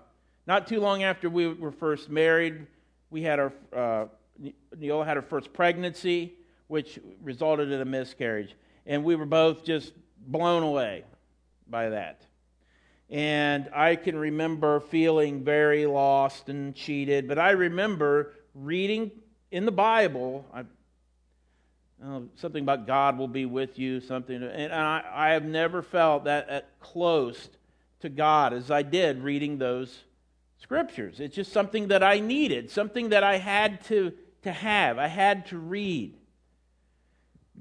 not 0.47 0.67
too 0.67 0.81
long 0.81 1.03
after 1.03 1.29
we 1.29 1.49
were 1.49 1.73
first 1.73 2.09
married, 2.09 2.67
we 3.11 3.23
had 3.23 3.39
our, 3.39 3.53
uh, 3.75 4.07
Neola 4.79 5.05
had 5.05 5.17
her 5.17 5.23
first 5.23 5.53
pregnancy, 5.53 6.35
which 6.69 6.99
resulted 7.23 7.71
in 7.71 7.81
a 7.81 7.85
miscarriage. 7.85 8.55
And 8.87 9.05
we 9.05 9.17
were 9.17 9.27
both 9.27 9.65
just 9.65 9.93
blown 10.27 10.63
away 10.63 11.05
by 11.69 11.91
that. 11.91 12.23
And 13.09 13.69
I 13.75 13.97
can 13.97 14.17
remember 14.17 14.81
feeling 14.81 15.45
very 15.45 15.87
lost 15.87 16.49
and 16.49 16.75
cheated, 16.75 17.29
but 17.29 17.39
I 17.39 17.51
remember 17.51 18.35
reading 18.55 19.13
in 19.53 19.65
the 19.65 19.73
Bible, 19.73 20.45
I, 20.53 20.65
oh, 22.05 22.25
something 22.35 22.63
about 22.63 22.87
God 22.87 23.17
will 23.17 23.29
be 23.29 23.47
with 23.47 23.79
you, 23.79 24.01
something, 24.01 24.43
and 24.43 24.73
I, 24.73 25.05
I 25.13 25.29
have 25.31 25.45
never 25.45 25.83
felt 25.83 26.25
that, 26.25 26.49
that 26.49 26.81
close 26.81 27.49
to 28.01 28.09
God 28.09 28.53
as 28.53 28.73
I 28.73 28.83
did 28.83 29.23
reading 29.23 29.59
those 29.59 30.03
scriptures. 30.59 31.21
It's 31.21 31.35
just 31.35 31.53
something 31.53 31.89
that 31.89 32.03
I 32.03 32.21
needed, 32.21 32.71
something 32.71 33.11
that 33.11 33.23
I 33.23 33.39
had 33.39 33.85
to, 33.85 34.13
to 34.43 34.53
have, 34.53 34.99
I 34.99 35.09
had 35.09 35.47
to 35.47 35.59
read. 35.59 36.15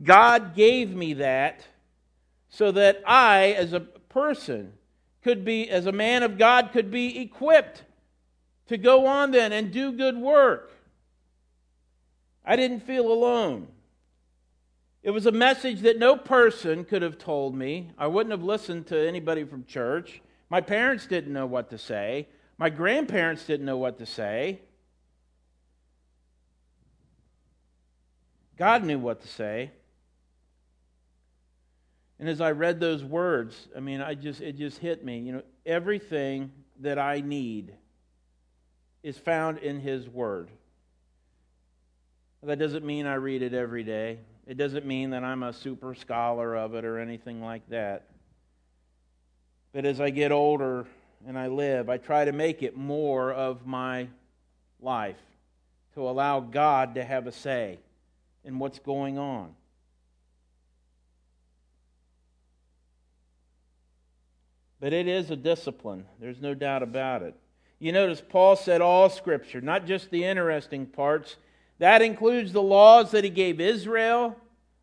God 0.03 0.55
gave 0.55 0.93
me 0.93 1.13
that 1.15 1.65
so 2.49 2.71
that 2.71 3.01
I, 3.05 3.51
as 3.51 3.73
a 3.73 3.79
person, 3.79 4.73
could 5.23 5.43
be, 5.43 5.69
as 5.69 5.86
a 5.86 5.91
man 5.91 6.23
of 6.23 6.38
God, 6.38 6.71
could 6.71 6.91
be 6.91 7.19
equipped 7.19 7.84
to 8.67 8.77
go 8.77 9.05
on 9.08 9.31
then 9.31 9.51
and 9.51 9.71
do 9.71 9.91
good 9.91 10.17
work. 10.17 10.71
I 12.45 12.55
didn't 12.55 12.81
feel 12.81 13.12
alone. 13.12 13.67
It 15.03 15.12
was 15.12 15.25
a 15.25 15.31
message 15.31 15.81
that 15.81 15.99
no 15.99 16.17
person 16.17 16.84
could 16.84 17.01
have 17.01 17.17
told 17.17 17.55
me. 17.55 17.91
I 17.97 18.08
wouldn't 18.08 18.31
have 18.31 18.43
listened 18.43 18.88
to 18.88 19.08
anybody 19.08 19.43
from 19.43 19.65
church. 19.65 20.21
My 20.49 20.62
parents 20.62 21.05
didn't 21.05 21.34
know 21.34 21.45
what 21.45 21.69
to 21.71 21.77
say. 21.77 22.27
My 22.58 22.70
grandparents 22.70 23.46
didn't 23.46 23.65
know 23.65 23.78
what 23.78 23.98
to 24.00 24.06
say. 24.06 24.62
God 28.58 28.84
knew 28.84 28.98
what 29.00 29.22
to 29.22 29.28
say. 29.28 29.72
And 32.20 32.30
as 32.30 32.39
I 32.39 32.52
read 32.52 32.80
those 32.80 33.04
words, 33.04 33.68
I 33.76 33.82
mean, 33.82 34.02
I 34.02 34.15
just 34.15 34.39
it 34.39 34.58
just 34.58 34.78
hit 34.78 35.04
me. 35.04 35.20
You 35.20 35.34
know, 35.34 35.41
everything 35.65 36.52
that 36.80 36.98
I 36.98 37.20
need 37.20 37.74
is 39.04 39.18
found 39.18 39.58
in 39.58 39.82
His 39.82 40.08
Word. 40.08 40.50
That 42.41 42.60
doesn't 42.60 42.86
mean 42.86 43.06
I 43.06 43.15
read 43.15 43.41
it 43.41 43.54
every 43.54 43.84
day. 43.84 44.20
It 44.48 44.56
doesn't 44.56 44.86
mean 44.86 45.10
that 45.10 45.24
I'm 45.24 45.44
a 45.44 45.52
super 45.52 45.96
scholar 45.96 46.56
of 46.56 46.76
it 46.76 46.86
or 46.86 47.00
anything 47.00 47.41
like 47.41 47.68
that. 47.70 48.08
But 49.74 49.86
as 49.86 50.00
I 50.00 50.12
get 50.12 50.32
older 50.32 50.86
and 51.28 51.38
I 51.38 51.47
live, 51.47 51.89
I 51.89 51.97
try 51.97 52.25
to 52.25 52.32
make 52.32 52.63
it 52.63 52.78
more 52.78 53.32
of 53.32 53.65
my 53.65 54.08
life 54.82 55.17
to 55.95 56.01
allow 56.01 56.39
God 56.39 56.95
to 56.95 57.04
have 57.04 57.28
a 57.28 57.32
say 57.32 57.80
in 58.43 58.60
what's 58.60 58.80
going 58.80 59.17
on. 59.17 59.54
But 64.80 64.93
it 64.93 65.08
is 65.08 65.32
a 65.32 65.36
discipline. 65.36 66.06
There's 66.19 66.41
no 66.41 66.54
doubt 66.54 66.84
about 66.84 67.23
it. 67.23 67.34
You 67.80 67.91
notice 67.91 68.21
Paul 68.21 68.56
said 68.56 68.82
all 68.82 69.10
Scripture, 69.10 69.62
not 69.62 69.86
just 69.86 70.12
the 70.12 70.23
interesting 70.25 70.86
parts. 70.86 71.38
That 71.80 72.01
includes 72.01 72.54
the 72.54 72.62
laws 72.62 73.12
that 73.12 73.23
he 73.23 73.30
gave 73.30 73.60
Israel, 73.60 74.36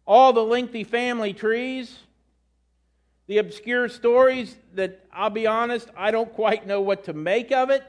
all 0.07 0.33
the 0.33 0.43
lengthy 0.45 0.85
family 0.85 1.33
trees, 1.33 1.99
the 3.33 3.39
obscure 3.39 3.89
stories 3.89 4.55
that, 4.75 5.07
I'll 5.11 5.31
be 5.31 5.47
honest, 5.47 5.89
I 5.97 6.11
don't 6.11 6.31
quite 6.35 6.67
know 6.67 6.83
what 6.83 7.05
to 7.05 7.15
make 7.15 7.51
of 7.51 7.71
it. 7.71 7.83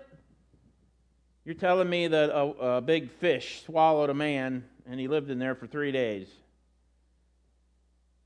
You're 1.43 1.53
telling 1.53 1.89
me 1.89 2.07
that 2.07 2.29
a, 2.29 2.77
a 2.77 2.81
big 2.81 3.11
fish 3.11 3.63
swallowed 3.65 4.09
a 4.09 4.13
man 4.13 4.63
and 4.89 5.01
he 5.01 5.09
lived 5.09 5.29
in 5.29 5.39
there 5.39 5.53
for 5.53 5.67
three 5.67 5.91
days. 5.91 6.29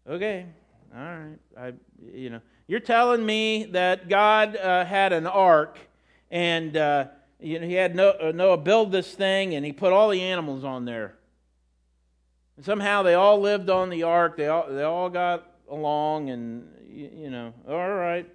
Okay, 0.08 0.46
all 0.96 1.02
right. 1.02 1.40
I, 1.58 1.74
you 2.14 2.30
know, 2.30 2.42
you're 2.68 2.80
telling 2.82 3.26
me 3.26 3.64
that 3.72 4.10
God 4.10 4.56
uh, 4.56 4.86
had 4.86 5.12
an 5.12 5.26
ark 5.26 5.80
and 6.30 6.78
uh, 6.78 7.06
you 7.40 7.60
know, 7.60 7.66
he 7.66 7.74
had 7.74 8.00
uh, 8.00 8.32
Noah 8.32 8.58
build 8.58 8.92
this 8.92 9.12
thing 9.12 9.56
and 9.56 9.66
he 9.66 9.72
put 9.72 9.92
all 9.92 10.10
the 10.10 10.22
animals 10.22 10.64
on 10.64 10.86
there. 10.86 11.16
And 12.58 12.64
somehow 12.64 13.02
they 13.02 13.16
all 13.16 13.40
lived 13.42 13.72
on 13.72 13.90
the 13.90 14.04
ark. 14.04 14.38
They 14.38 14.50
all, 14.50 14.68
they 14.70 14.84
all 14.84 15.10
got 15.10 15.47
along 15.70 16.30
and, 16.30 16.68
you, 16.90 17.30
know, 17.30 17.54
all 17.68 17.94
right. 17.94 18.28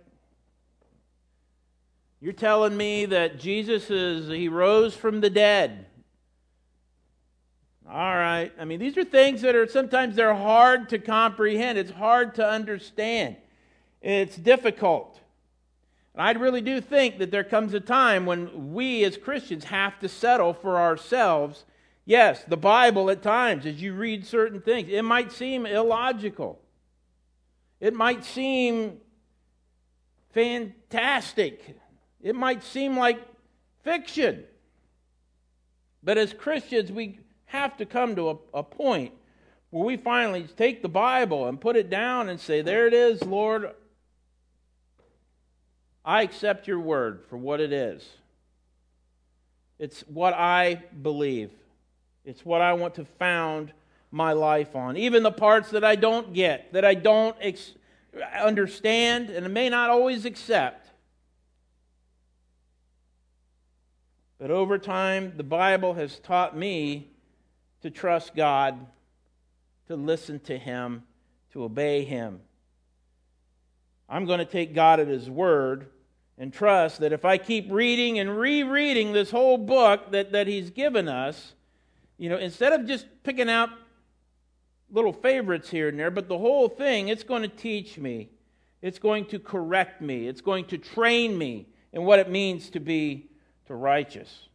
You're 2.20 2.32
telling 2.32 2.76
me 2.76 3.06
that 3.06 3.40
Jesus 3.40 3.90
is, 3.90 4.28
he 4.28 4.48
rose 4.48 4.94
from 4.94 5.20
the 5.20 5.30
dead. 5.30 5.86
All 7.88 8.14
right. 8.14 8.52
I 8.58 8.64
mean, 8.64 8.78
these 8.78 8.96
are 8.96 9.04
things 9.04 9.42
that 9.42 9.54
are 9.54 9.66
sometimes 9.66 10.16
they're 10.16 10.34
hard 10.34 10.88
to 10.90 10.98
comprehend. 10.98 11.78
It's 11.78 11.90
hard 11.90 12.36
to 12.36 12.48
understand. 12.48 13.36
It's 14.00 14.36
difficult. 14.36 15.20
And 16.14 16.22
I 16.22 16.30
really 16.32 16.60
do 16.60 16.80
think 16.80 17.18
that 17.18 17.30
there 17.30 17.44
comes 17.44 17.74
a 17.74 17.80
time 17.80 18.24
when 18.24 18.72
we 18.72 19.04
as 19.04 19.16
Christians 19.16 19.64
have 19.64 19.98
to 20.00 20.08
settle 20.08 20.54
for 20.54 20.78
ourselves. 20.78 21.64
Yes, 22.04 22.44
the 22.44 22.56
Bible 22.56 23.10
at 23.10 23.22
times, 23.22 23.66
as 23.66 23.82
you 23.82 23.94
read 23.94 24.26
certain 24.26 24.60
things, 24.60 24.88
it 24.90 25.02
might 25.02 25.32
seem 25.32 25.66
illogical. 25.66 26.61
It 27.82 27.94
might 27.94 28.24
seem 28.24 28.98
fantastic. 30.30 31.76
It 32.22 32.36
might 32.36 32.62
seem 32.62 32.96
like 32.96 33.18
fiction. 33.82 34.44
But 36.00 36.16
as 36.16 36.32
Christians, 36.32 36.92
we 36.92 37.18
have 37.46 37.76
to 37.78 37.84
come 37.84 38.14
to 38.14 38.30
a, 38.30 38.36
a 38.54 38.62
point 38.62 39.12
where 39.70 39.84
we 39.84 39.96
finally 39.96 40.44
take 40.56 40.82
the 40.82 40.88
Bible 40.88 41.48
and 41.48 41.60
put 41.60 41.74
it 41.74 41.90
down 41.90 42.28
and 42.28 42.38
say, 42.38 42.62
There 42.62 42.86
it 42.86 42.94
is, 42.94 43.20
Lord. 43.24 43.72
I 46.04 46.22
accept 46.22 46.68
your 46.68 46.78
word 46.78 47.24
for 47.28 47.36
what 47.36 47.60
it 47.60 47.72
is. 47.72 48.08
It's 49.80 50.02
what 50.02 50.34
I 50.34 50.84
believe, 51.02 51.50
it's 52.24 52.44
what 52.44 52.60
I 52.60 52.74
want 52.74 52.94
to 52.94 53.04
found 53.04 53.72
my 54.12 54.32
life 54.32 54.76
on. 54.76 54.96
Even 54.96 55.22
the 55.22 55.32
parts 55.32 55.70
that 55.70 55.82
I 55.82 55.96
don't 55.96 56.32
get, 56.32 56.72
that 56.74 56.84
I 56.84 56.94
don't 56.94 57.34
ex- 57.40 57.72
understand, 58.38 59.30
and 59.30 59.52
may 59.52 59.68
not 59.68 59.90
always 59.90 60.24
accept. 60.24 60.90
But 64.38 64.50
over 64.50 64.76
time, 64.76 65.32
the 65.36 65.42
Bible 65.42 65.94
has 65.94 66.18
taught 66.18 66.56
me 66.56 67.10
to 67.80 67.90
trust 67.90 68.36
God, 68.36 68.86
to 69.88 69.96
listen 69.96 70.40
to 70.40 70.58
Him, 70.58 71.04
to 71.52 71.64
obey 71.64 72.04
Him. 72.04 72.40
I'm 74.08 74.26
going 74.26 74.40
to 74.40 74.44
take 74.44 74.74
God 74.74 75.00
at 75.00 75.08
His 75.08 75.30
word 75.30 75.86
and 76.36 76.52
trust 76.52 77.00
that 77.00 77.12
if 77.12 77.24
I 77.24 77.38
keep 77.38 77.70
reading 77.70 78.18
and 78.18 78.36
rereading 78.36 79.12
this 79.12 79.30
whole 79.30 79.56
book 79.56 80.10
that, 80.12 80.32
that 80.32 80.48
He's 80.48 80.70
given 80.70 81.08
us, 81.08 81.54
you 82.18 82.28
know, 82.28 82.36
instead 82.36 82.72
of 82.72 82.86
just 82.86 83.06
picking 83.22 83.48
out 83.48 83.70
little 84.92 85.12
favorites 85.12 85.70
here 85.70 85.88
and 85.88 85.98
there, 85.98 86.10
but 86.10 86.28
the 86.28 86.38
whole 86.38 86.68
thing, 86.68 87.08
it's 87.08 87.24
going 87.24 87.42
to 87.42 87.48
teach 87.48 87.98
me. 87.98 88.28
It's 88.80 88.98
going 88.98 89.26
to 89.26 89.38
correct 89.38 90.00
me. 90.00 90.28
It's 90.28 90.40
going 90.40 90.66
to 90.66 90.78
train 90.78 91.36
me 91.36 91.66
in 91.92 92.04
what 92.04 92.18
it 92.18 92.30
means 92.30 92.70
to 92.70 92.80
be 92.80 93.30
to 93.66 93.74
righteous. 93.74 94.48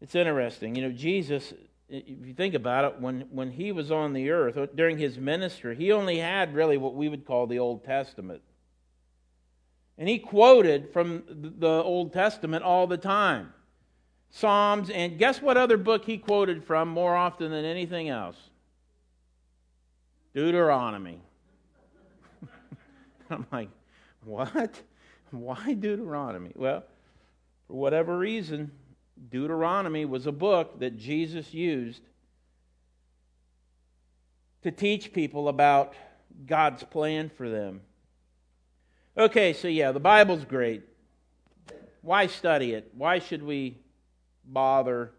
It's 0.00 0.14
interesting. 0.14 0.74
You 0.74 0.82
know, 0.82 0.92
Jesus 0.92 1.52
if 1.92 2.26
you 2.26 2.32
think 2.32 2.54
about 2.54 2.86
it, 2.86 3.00
when, 3.00 3.26
when 3.30 3.50
he 3.50 3.70
was 3.70 3.92
on 3.92 4.14
the 4.14 4.30
earth, 4.30 4.56
uh, 4.56 4.66
during 4.74 4.96
his 4.96 5.18
ministry, 5.18 5.76
he 5.76 5.92
only 5.92 6.18
had 6.18 6.54
really 6.54 6.78
what 6.78 6.94
we 6.94 7.08
would 7.08 7.26
call 7.26 7.46
the 7.46 7.58
Old 7.58 7.84
Testament. 7.84 8.40
And 9.98 10.08
he 10.08 10.18
quoted 10.18 10.90
from 10.90 11.22
the 11.28 11.82
Old 11.82 12.14
Testament 12.14 12.64
all 12.64 12.86
the 12.86 12.96
time 12.96 13.52
Psalms, 14.34 14.88
and 14.88 15.18
guess 15.18 15.42
what 15.42 15.58
other 15.58 15.76
book 15.76 16.06
he 16.06 16.16
quoted 16.16 16.64
from 16.64 16.88
more 16.88 17.14
often 17.14 17.50
than 17.50 17.66
anything 17.66 18.08
else? 18.08 18.36
Deuteronomy. 20.34 21.20
I'm 23.30 23.46
like, 23.52 23.68
what? 24.24 24.80
Why 25.30 25.74
Deuteronomy? 25.74 26.52
Well, 26.54 26.82
for 27.66 27.74
whatever 27.74 28.16
reason, 28.16 28.70
Deuteronomy 29.30 30.06
was 30.06 30.26
a 30.26 30.32
book 30.32 30.80
that 30.80 30.96
Jesus 30.96 31.52
used 31.52 32.00
to 34.62 34.70
teach 34.70 35.12
people 35.12 35.48
about 35.48 35.92
God's 36.46 36.84
plan 36.84 37.30
for 37.36 37.50
them. 37.50 37.82
Okay, 39.18 39.52
so 39.52 39.68
yeah, 39.68 39.92
the 39.92 40.00
Bible's 40.00 40.46
great. 40.46 40.84
Why 42.00 42.28
study 42.28 42.72
it? 42.72 42.90
Why 42.96 43.18
should 43.18 43.42
we 43.42 43.81
bother? 44.44 45.12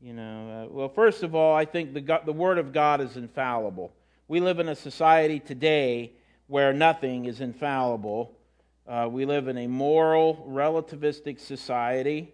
You 0.00 0.14
know, 0.14 0.66
uh, 0.70 0.72
well, 0.72 0.88
first 0.88 1.22
of 1.22 1.34
all, 1.34 1.54
I 1.54 1.64
think 1.64 1.92
the, 1.92 2.00
God, 2.00 2.22
the 2.24 2.32
Word 2.32 2.58
of 2.58 2.72
God 2.72 3.00
is 3.00 3.16
infallible. 3.16 3.92
We 4.28 4.40
live 4.40 4.58
in 4.58 4.68
a 4.68 4.74
society 4.74 5.40
today 5.40 6.12
where 6.46 6.72
nothing 6.72 7.26
is 7.26 7.40
infallible. 7.40 8.32
Uh, 8.88 9.08
we 9.10 9.24
live 9.24 9.48
in 9.48 9.58
a 9.58 9.66
moral, 9.66 10.46
relativistic 10.48 11.38
society 11.38 12.32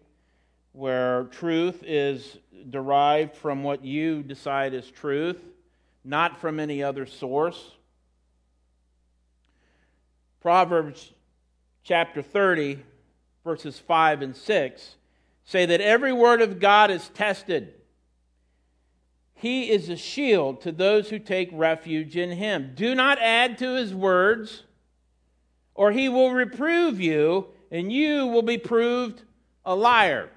where 0.73 1.25
truth 1.25 1.83
is 1.87 2.39
derived 2.71 3.35
from 3.35 3.63
what 3.63 3.85
you 3.85 4.23
decide 4.23 4.75
is 4.75 4.91
truth, 4.91 5.41
not 6.05 6.39
from 6.39 6.61
any 6.61 6.83
other 6.83 7.07
source. 7.07 7.73
Proverbs 10.41 11.13
chapter 11.83 12.23
30, 12.23 12.79
verses 13.43 13.79
5 13.79 14.23
and 14.23 14.37
6 14.37 14.97
say 15.47 15.65
that 15.65 15.81
every 15.81 16.13
word 16.13 16.43
of 16.43 16.61
God 16.61 16.91
is 16.91 17.09
tested. 17.11 17.73
He 19.35 19.71
is 19.71 19.89
a 19.89 19.97
shield 19.97 20.61
to 20.63 20.73
those 20.73 21.09
who 21.09 21.19
take 21.19 21.49
refuge 21.53 22.17
in 22.17 22.33
him. 22.33 22.73
Do 22.75 22.95
not 22.95 23.19
add 23.21 23.59
to 23.59 23.77
his 23.77 23.95
words, 23.95 24.65
or 25.75 25.93
he 25.93 26.09
will 26.09 26.33
reprove 26.33 27.01
you, 27.01 27.47
and 27.71 27.93
you 27.93 28.27
will 28.27 28.43
be 28.43 28.59
proved 28.59 29.23
a 29.65 29.75
liar. 29.75 30.31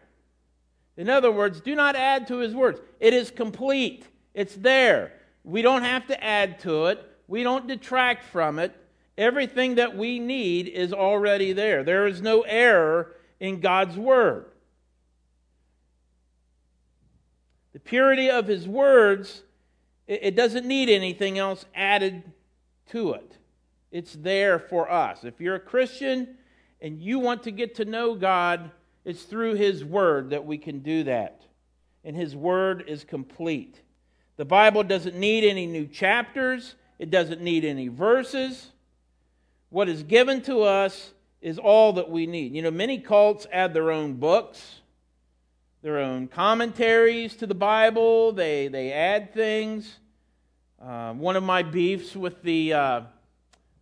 In 0.95 1.09
other 1.09 1.31
words, 1.31 1.59
do 1.61 1.75
not 1.75 1.95
add 1.95 2.27
to 2.27 2.37
his 2.37 2.53
words. 2.53 2.79
It 2.99 3.13
is 3.13 3.31
complete, 3.31 4.05
it's 4.33 4.55
there. 4.55 5.13
We 5.43 5.61
don't 5.61 5.83
have 5.83 6.05
to 6.07 6.23
add 6.23 6.59
to 6.59 6.87
it, 6.87 7.03
we 7.27 7.41
don't 7.41 7.67
detract 7.67 8.25
from 8.25 8.59
it. 8.59 8.75
Everything 9.17 9.75
that 9.75 9.97
we 9.97 10.19
need 10.19 10.67
is 10.67 10.93
already 10.93 11.51
there. 11.51 11.83
There 11.83 12.05
is 12.05 12.21
no 12.21 12.41
error 12.41 13.15
in 13.39 13.59
God's 13.59 13.97
word. 13.97 14.45
The 17.79 17.89
purity 17.89 18.29
of 18.29 18.45
his 18.45 18.67
words, 18.67 19.41
it 20.05 20.35
doesn't 20.35 20.65
need 20.65 20.89
anything 20.89 21.39
else 21.39 21.63
added 21.73 22.23
to 22.91 23.13
it. 23.13 23.37
It's 23.89 24.11
there 24.15 24.59
for 24.59 24.91
us. 24.91 25.23
If 25.23 25.39
you're 25.39 25.55
a 25.55 25.61
Christian 25.61 26.35
and 26.81 27.01
you 27.01 27.19
want 27.19 27.43
to 27.43 27.51
get 27.51 27.75
to 27.75 27.85
know 27.85 28.15
God, 28.15 28.71
it's 29.05 29.23
through 29.23 29.53
his 29.53 29.85
word 29.85 30.31
that 30.31 30.45
we 30.45 30.57
can 30.57 30.79
do 30.79 31.05
that. 31.05 31.43
And 32.03 32.17
his 32.17 32.35
word 32.35 32.83
is 32.85 33.05
complete. 33.05 33.79
The 34.35 34.43
Bible 34.43 34.83
doesn't 34.83 35.15
need 35.15 35.45
any 35.45 35.65
new 35.65 35.87
chapters, 35.87 36.75
it 36.97 37.09
doesn't 37.09 37.39
need 37.39 37.63
any 37.63 37.87
verses. 37.87 38.71
What 39.69 39.87
is 39.87 40.03
given 40.03 40.41
to 40.41 40.63
us 40.63 41.13
is 41.41 41.57
all 41.57 41.93
that 41.93 42.09
we 42.09 42.25
need. 42.25 42.53
You 42.53 42.61
know, 42.61 42.71
many 42.71 42.99
cults 42.99 43.47
add 43.53 43.73
their 43.73 43.89
own 43.89 44.15
books 44.15 44.78
their 45.81 45.99
own 45.99 46.27
commentaries 46.27 47.35
to 47.37 47.47
the 47.47 47.55
Bible. 47.55 48.31
They, 48.33 48.67
they 48.67 48.91
add 48.91 49.33
things. 49.33 49.97
Uh, 50.81 51.13
one 51.13 51.35
of 51.35 51.43
my 51.43 51.63
beefs 51.63 52.15
with 52.15 52.41
the, 52.43 52.73
uh, 52.73 53.01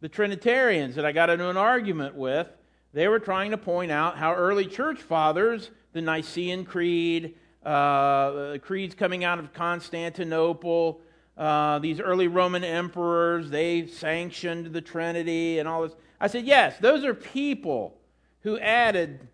the 0.01 0.09
Trinitarians 0.09 0.95
that 0.95 1.05
I 1.05 1.11
got 1.11 1.29
into 1.29 1.49
an 1.49 1.57
argument 1.57 2.15
with, 2.15 2.47
they 2.93 3.07
were 3.07 3.19
trying 3.19 3.51
to 3.51 3.57
point 3.57 3.91
out 3.91 4.17
how 4.17 4.33
early 4.33 4.65
church 4.65 5.01
fathers, 5.01 5.71
the 5.93 6.01
Nicene 6.01 6.65
Creed, 6.65 7.35
uh, 7.63 8.51
the 8.51 8.59
creeds 8.61 8.95
coming 8.95 9.23
out 9.23 9.39
of 9.39 9.53
Constantinople, 9.53 11.01
uh, 11.37 11.79
these 11.79 11.99
early 11.99 12.27
Roman 12.27 12.63
emperors, 12.63 13.49
they 13.49 13.87
sanctioned 13.87 14.67
the 14.67 14.81
Trinity 14.81 15.59
and 15.59 15.67
all 15.67 15.83
this. 15.83 15.95
I 16.19 16.27
said, 16.27 16.45
yes, 16.45 16.77
those 16.79 17.03
are 17.03 17.13
people 17.13 17.97
who 18.41 18.57
added 18.57 19.27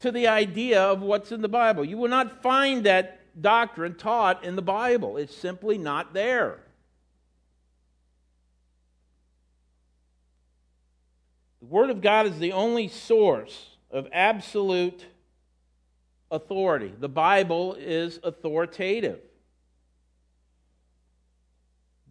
to 0.00 0.10
the 0.10 0.26
idea 0.26 0.82
of 0.82 1.02
what's 1.02 1.30
in 1.30 1.42
the 1.42 1.48
Bible. 1.48 1.84
You 1.84 1.98
will 1.98 2.08
not 2.08 2.42
find 2.42 2.84
that 2.84 3.20
doctrine 3.40 3.94
taught 3.94 4.44
in 4.44 4.56
the 4.56 4.62
Bible, 4.62 5.16
it's 5.16 5.36
simply 5.36 5.78
not 5.78 6.12
there. 6.12 6.58
The 11.60 11.66
Word 11.66 11.90
of 11.90 12.00
God 12.00 12.26
is 12.26 12.38
the 12.38 12.52
only 12.52 12.88
source 12.88 13.76
of 13.90 14.08
absolute 14.12 15.04
authority. 16.30 16.92
The 16.98 17.08
Bible 17.08 17.74
is 17.78 18.18
authoritative. 18.22 19.20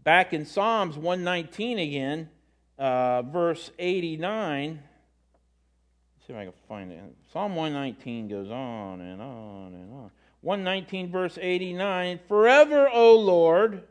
Back 0.04 0.34
in 0.34 0.45
Psalms 0.45 0.97
119 0.97 1.80
again, 1.80 2.30
uh, 2.78 3.23
verse 3.23 3.71
89 3.80 4.82
see 6.30 6.34
if 6.34 6.39
I 6.39 6.44
can 6.44 6.54
find 6.68 6.92
it. 6.92 7.00
Psalm 7.34 7.56
119 7.56 8.28
goes 8.28 8.52
on 8.52 9.02
and 9.02 9.22
on 9.22 9.74
and 9.74 9.92
on. 9.92 10.12
119, 10.42 11.12
verse 11.12 11.38
89 11.42 12.20
Forever, 12.28 12.88
O 12.94 13.15
Lord, 13.15 13.84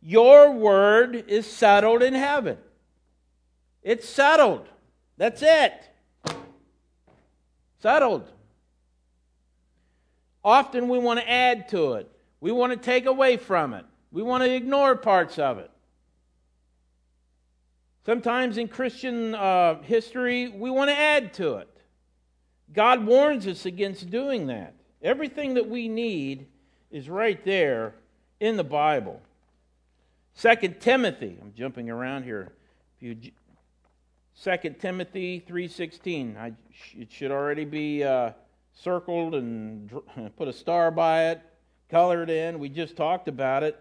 your 0.00 0.52
word 0.52 1.24
is 1.26 1.50
settled 1.50 2.02
in 2.02 2.14
heaven. 2.14 2.58
It's 3.82 4.08
settled. 4.08 4.68
That's 5.16 5.42
it. 5.42 5.90
Settled. 7.80 8.30
Often 10.44 10.88
we 10.88 10.98
want 10.98 11.20
to 11.20 11.30
add 11.30 11.68
to 11.70 11.94
it, 11.94 12.10
we 12.40 12.52
want 12.52 12.72
to 12.72 12.78
take 12.78 13.06
away 13.06 13.36
from 13.36 13.74
it, 13.74 13.84
we 14.12 14.22
want 14.22 14.44
to 14.44 14.54
ignore 14.54 14.94
parts 14.94 15.38
of 15.38 15.58
it. 15.58 15.70
Sometimes 18.04 18.58
in 18.58 18.68
Christian 18.68 19.34
uh, 19.34 19.80
history, 19.82 20.48
we 20.48 20.70
want 20.70 20.90
to 20.90 20.96
add 20.96 21.32
to 21.34 21.56
it. 21.56 21.68
God 22.72 23.06
warns 23.06 23.46
us 23.46 23.64
against 23.64 24.10
doing 24.10 24.48
that. 24.48 24.74
Everything 25.02 25.54
that 25.54 25.68
we 25.68 25.88
need 25.88 26.46
is 26.90 27.08
right 27.08 27.42
there 27.44 27.94
in 28.40 28.56
the 28.56 28.64
Bible. 28.64 29.22
Second 30.34 30.80
Timothy, 30.80 31.38
I'm 31.40 31.54
jumping 31.54 31.88
around 31.88 32.24
here. 32.24 32.52
Second 34.34 34.80
Timothy 34.80 35.44
3:16. 35.48 36.36
I, 36.36 36.52
it 36.98 37.10
should 37.12 37.30
already 37.30 37.64
be 37.64 38.02
uh, 38.02 38.32
circled 38.72 39.34
and 39.34 39.90
put 40.36 40.48
a 40.48 40.52
star 40.52 40.90
by 40.90 41.30
it, 41.30 41.40
colored 41.88 42.30
in. 42.30 42.58
We 42.58 42.68
just 42.68 42.96
talked 42.96 43.28
about 43.28 43.62
it. 43.62 43.78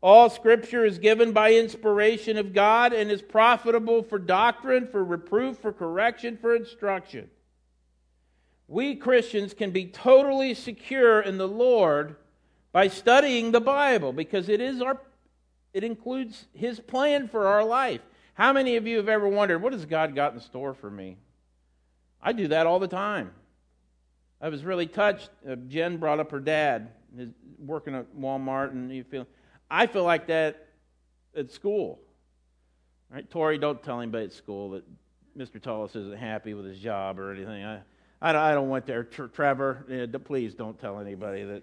All 0.00 0.30
scripture 0.30 0.84
is 0.84 0.98
given 0.98 1.32
by 1.32 1.52
inspiration 1.52 2.36
of 2.36 2.52
God 2.52 2.92
and 2.92 3.10
is 3.10 3.20
profitable 3.20 4.02
for 4.02 4.18
doctrine, 4.18 4.86
for 4.86 5.02
reproof, 5.02 5.58
for 5.58 5.72
correction, 5.72 6.36
for 6.36 6.54
instruction. 6.54 7.28
We 8.68 8.94
Christians 8.94 9.54
can 9.54 9.70
be 9.70 9.86
totally 9.86 10.54
secure 10.54 11.20
in 11.20 11.38
the 11.38 11.48
Lord 11.48 12.16
by 12.70 12.88
studying 12.88 13.50
the 13.50 13.60
Bible 13.60 14.12
because 14.12 14.48
it 14.48 14.60
is 14.60 14.80
our 14.80 15.00
it 15.74 15.84
includes 15.84 16.46
his 16.54 16.80
plan 16.80 17.28
for 17.28 17.46
our 17.46 17.64
life. 17.64 18.00
How 18.34 18.52
many 18.52 18.76
of 18.76 18.86
you 18.86 18.96
have 18.96 19.08
ever 19.08 19.28
wondered 19.28 19.60
what 19.60 19.72
has 19.72 19.84
God 19.84 20.14
got 20.14 20.32
in 20.32 20.40
store 20.40 20.74
for 20.74 20.90
me? 20.90 21.16
I 22.22 22.32
do 22.32 22.48
that 22.48 22.66
all 22.66 22.78
the 22.78 22.88
time. 22.88 23.32
I 24.40 24.48
was 24.48 24.64
really 24.64 24.86
touched. 24.86 25.30
Uh, 25.48 25.56
Jen 25.68 25.96
brought 25.96 26.20
up 26.20 26.30
her 26.30 26.40
dad, 26.40 26.90
his, 27.16 27.28
working 27.58 27.94
at 27.94 28.06
Walmart, 28.16 28.70
and 28.70 28.90
you 28.94 29.04
feel 29.04 29.26
I 29.70 29.86
feel 29.86 30.04
like 30.04 30.26
that 30.28 30.68
at 31.36 31.50
school. 31.50 32.00
Right, 33.10 33.28
Tori, 33.30 33.58
don't 33.58 33.82
tell 33.82 34.00
anybody 34.00 34.26
at 34.26 34.32
school 34.32 34.70
that 34.70 34.84
Mr. 35.36 35.60
Tullis 35.62 35.96
isn't 35.96 36.18
happy 36.18 36.52
with 36.52 36.66
his 36.66 36.78
job 36.78 37.18
or 37.18 37.32
anything. 37.32 37.64
I, 37.64 37.80
I 38.20 38.32
don't, 38.32 38.42
I 38.42 38.52
don't 38.52 38.68
want 38.68 38.86
there. 38.86 39.04
Trevor, 39.04 40.08
uh, 40.14 40.18
please 40.18 40.54
don't 40.54 40.78
tell 40.78 40.98
anybody 40.98 41.44
that, 41.44 41.62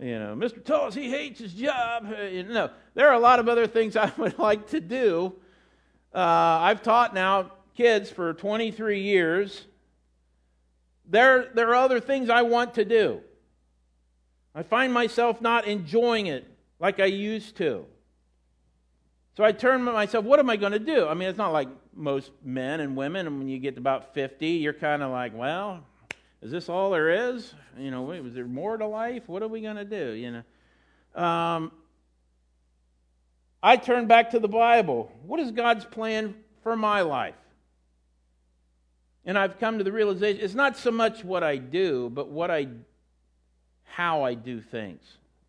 you 0.00 0.18
know, 0.18 0.34
Mr. 0.34 0.64
Tullis, 0.64 0.94
he 0.94 1.10
hates 1.10 1.38
his 1.38 1.52
job. 1.52 2.12
Uh, 2.18 2.22
you 2.22 2.42
know, 2.42 2.70
there 2.94 3.08
are 3.08 3.14
a 3.14 3.20
lot 3.20 3.38
of 3.38 3.48
other 3.48 3.66
things 3.66 3.96
I 3.96 4.10
would 4.16 4.38
like 4.38 4.68
to 4.70 4.80
do. 4.80 5.34
Uh, 6.14 6.18
I've 6.18 6.82
taught 6.82 7.14
now 7.14 7.52
kids 7.76 8.10
for 8.10 8.32
23 8.32 9.00
years. 9.00 9.66
There, 11.08 11.50
there 11.54 11.68
are 11.68 11.76
other 11.76 12.00
things 12.00 12.30
I 12.30 12.42
want 12.42 12.74
to 12.74 12.84
do. 12.84 13.20
I 14.54 14.62
find 14.62 14.92
myself 14.92 15.40
not 15.40 15.66
enjoying 15.66 16.26
it 16.26 16.55
like 16.78 17.00
I 17.00 17.06
used 17.06 17.56
to. 17.56 17.84
So 19.36 19.44
I 19.44 19.52
turn 19.52 19.84
to 19.84 19.92
myself, 19.92 20.24
what 20.24 20.38
am 20.38 20.48
I 20.48 20.56
going 20.56 20.72
to 20.72 20.78
do? 20.78 21.06
I 21.06 21.14
mean, 21.14 21.28
it's 21.28 21.36
not 21.36 21.52
like 21.52 21.68
most 21.94 22.30
men 22.42 22.80
and 22.80 22.96
women, 22.96 23.26
and 23.26 23.38
when 23.38 23.48
you 23.48 23.58
get 23.58 23.76
about 23.76 24.14
50, 24.14 24.46
you're 24.46 24.72
kind 24.72 25.02
of 25.02 25.10
like, 25.10 25.36
well, 25.36 25.84
is 26.40 26.50
this 26.50 26.68
all 26.68 26.90
there 26.90 27.34
is? 27.34 27.52
You 27.78 27.90
know, 27.90 28.02
was 28.02 28.34
there 28.34 28.46
more 28.46 28.76
to 28.78 28.86
life? 28.86 29.24
What 29.26 29.42
are 29.42 29.48
we 29.48 29.60
going 29.60 29.76
to 29.76 29.84
do? 29.84 30.12
You 30.12 30.42
know, 31.16 31.22
um, 31.22 31.72
I 33.62 33.76
turn 33.76 34.06
back 34.06 34.30
to 34.30 34.38
the 34.38 34.48
Bible. 34.48 35.12
What 35.26 35.40
is 35.40 35.50
God's 35.50 35.84
plan 35.84 36.34
for 36.62 36.76
my 36.76 37.02
life? 37.02 37.34
And 39.24 39.36
I've 39.36 39.58
come 39.58 39.78
to 39.78 39.84
the 39.84 39.92
realization 39.92 40.42
it's 40.42 40.54
not 40.54 40.76
so 40.76 40.90
much 40.90 41.24
what 41.24 41.42
I 41.42 41.56
do, 41.56 42.08
but 42.08 42.28
what 42.28 42.50
I, 42.50 42.68
how 43.84 44.22
I 44.22 44.34
do 44.34 44.60
things. 44.60 45.02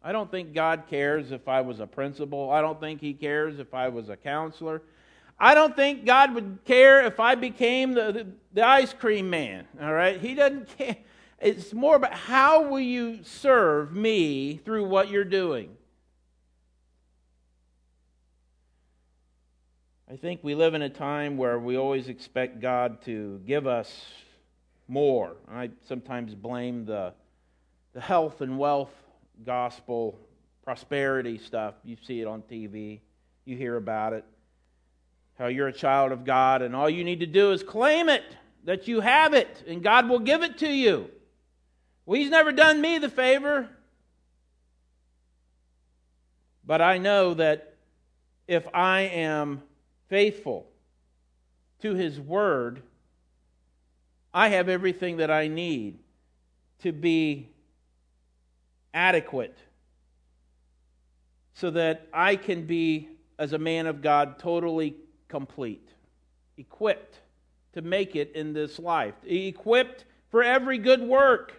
I 0.08 0.14
don't 0.14 0.32
think 0.32 0.54
God 0.54 0.84
cares 0.90 1.34
if 1.34 1.50
I 1.50 1.60
was 1.60 1.82
a 1.82 1.86
principal. 1.86 2.50
I 2.50 2.62
don't 2.62 2.80
think 2.80 3.02
He 3.02 3.14
cares 3.14 3.60
if 3.60 3.74
I 3.74 3.90
was 3.90 4.08
a 4.08 4.16
counselor. 4.16 4.82
I 5.38 5.54
don't 5.54 5.76
think 5.76 6.06
God 6.06 6.34
would 6.34 6.60
care 6.64 7.06
if 7.06 7.20
I 7.20 7.36
became 7.36 7.94
the, 7.94 8.14
the, 8.14 8.28
the, 8.54 8.66
ice 8.66 8.94
cream 8.94 9.30
man. 9.30 9.68
All 9.82 9.92
right? 9.92 10.18
He 10.18 10.34
doesn't 10.34 10.78
care. 10.78 10.96
It's 11.42 11.74
more 11.74 11.98
about 11.98 12.14
how 12.14 12.70
will 12.70 12.80
you 12.80 13.20
serve 13.24 13.94
me 13.94 14.62
through 14.64 14.86
what 14.86 15.10
you're 15.10 15.26
doing. 15.26 15.76
I 20.10 20.16
think 20.16 20.40
we 20.42 20.56
live 20.56 20.74
in 20.74 20.84
a 20.84 20.90
time 20.90 21.36
where 21.36 21.60
we 21.60 21.76
always 21.76 22.08
expect 22.08 22.62
God 22.62 23.02
to 23.02 23.42
give 23.46 23.68
us 23.68 24.06
more. 24.88 25.36
I 25.52 25.72
sometimes 25.86 26.34
blame 26.34 26.86
the, 26.86 27.14
the 27.92 28.00
health 28.00 28.40
and 28.40 28.58
wealth 28.58 28.94
gospel 29.46 30.18
prosperity 30.64 31.38
stuff. 31.38 31.76
You 31.84 31.96
see 32.04 32.22
it 32.22 32.28
on 32.28 32.42
TV, 32.42 33.00
you 33.46 33.56
hear 33.56 33.78
about 33.78 34.14
it. 34.14 34.26
how 35.40 35.48
you're 35.48 35.68
a 35.68 35.74
child 35.74 36.12
of 36.12 36.26
God, 36.26 36.62
and 36.62 36.76
all 36.76 36.90
you 36.90 37.04
need 37.04 37.20
to 37.20 37.28
do 37.28 37.52
is 37.52 37.62
claim 37.64 38.10
it, 38.10 38.24
that 38.66 38.88
you 38.88 39.02
have 39.02 39.34
it, 39.34 39.64
and 39.68 39.84
God 39.84 40.10
will 40.10 40.20
give 40.20 40.44
it 40.44 40.58
to 40.60 40.68
you. 40.68 41.10
Well, 42.06 42.20
He's 42.20 42.30
never 42.30 42.52
done 42.52 42.82
me 42.82 42.98
the 42.98 43.10
favor. 43.10 43.70
But 46.66 46.82
I 46.82 46.98
know 46.98 47.36
that 47.36 47.76
if 48.48 48.68
I 48.74 49.02
am 49.02 49.62
faithful 50.10 50.68
to 51.82 51.94
His 51.94 52.20
Word, 52.20 52.82
I 54.34 54.50
have 54.50 54.68
everything 54.70 55.18
that 55.18 55.32
I 55.32 55.48
need 55.48 56.00
to 56.82 56.92
be 56.92 57.50
adequate 58.98 59.56
so 61.54 61.70
that 61.70 62.08
I 62.12 62.36
can 62.36 62.66
be, 62.66 63.10
as 63.38 63.54
a 63.54 63.60
man 63.60 63.86
of 63.86 64.02
God, 64.02 64.40
totally 64.40 64.96
complete, 65.28 65.88
equipped 66.58 67.20
to 67.74 67.84
make 67.84 68.16
it 68.16 68.32
in 68.34 68.54
this 68.54 68.80
life, 68.80 69.14
equipped 69.24 70.06
for 70.32 70.42
every 70.42 70.80
good 70.80 71.02
work. 71.02 71.54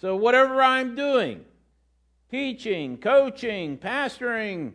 So, 0.00 0.14
whatever 0.14 0.62
I'm 0.62 0.94
doing, 0.94 1.44
teaching, 2.30 2.96
coaching, 2.98 3.76
pastoring, 3.76 4.74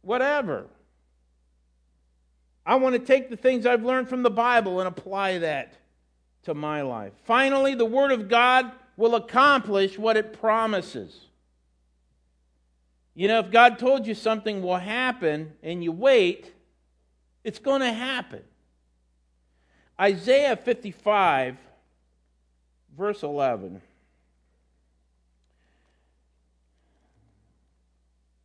whatever, 0.00 0.66
I 2.66 2.74
want 2.76 2.94
to 2.94 3.00
take 3.00 3.30
the 3.30 3.36
things 3.36 3.66
I've 3.66 3.84
learned 3.84 4.08
from 4.08 4.24
the 4.24 4.30
Bible 4.30 4.80
and 4.80 4.88
apply 4.88 5.38
that 5.38 5.74
to 6.44 6.54
my 6.54 6.82
life. 6.82 7.12
Finally, 7.24 7.76
the 7.76 7.84
Word 7.84 8.10
of 8.10 8.28
God 8.28 8.72
will 8.96 9.14
accomplish 9.14 9.98
what 9.98 10.16
it 10.16 10.38
promises. 10.40 11.26
You 13.14 13.28
know, 13.28 13.40
if 13.40 13.50
God 13.50 13.78
told 13.78 14.06
you 14.06 14.14
something 14.14 14.62
will 14.62 14.76
happen 14.76 15.52
and 15.62 15.84
you 15.84 15.92
wait, 15.92 16.52
it's 17.44 17.58
going 17.58 17.80
to 17.80 17.92
happen. 17.92 18.42
Isaiah 20.00 20.56
55, 20.56 21.56
verse 22.96 23.22
11. 23.22 23.82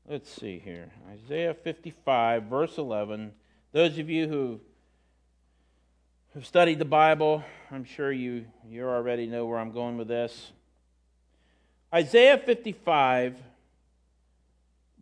Let's 0.10 0.30
see 0.30 0.60
here. 0.60 0.90
Isaiah 1.12 1.54
55, 1.54 2.44
verse 2.44 2.78
11. 2.78 3.34
Those 3.74 3.98
of 3.98 4.10
you 4.10 4.28
who 4.28 4.60
have 6.38 6.46
studied 6.46 6.78
the 6.78 6.86
Bible, 6.86 7.44
I'm 7.72 7.84
sure 7.84 8.12
you, 8.12 8.46
you 8.70 8.88
already 8.88 9.26
know 9.26 9.48
where 9.48 9.58
I'm 9.58 9.72
going 9.72 9.98
with 9.98 10.08
this. 10.08 10.52
Isaiah 11.92 12.38
55, 12.38 13.42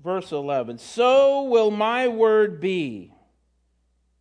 verse 0.02 0.32
11 0.32 0.78
So 0.78 1.44
will 1.44 1.72
my 1.72 2.08
word 2.08 2.62
be, 2.62 3.12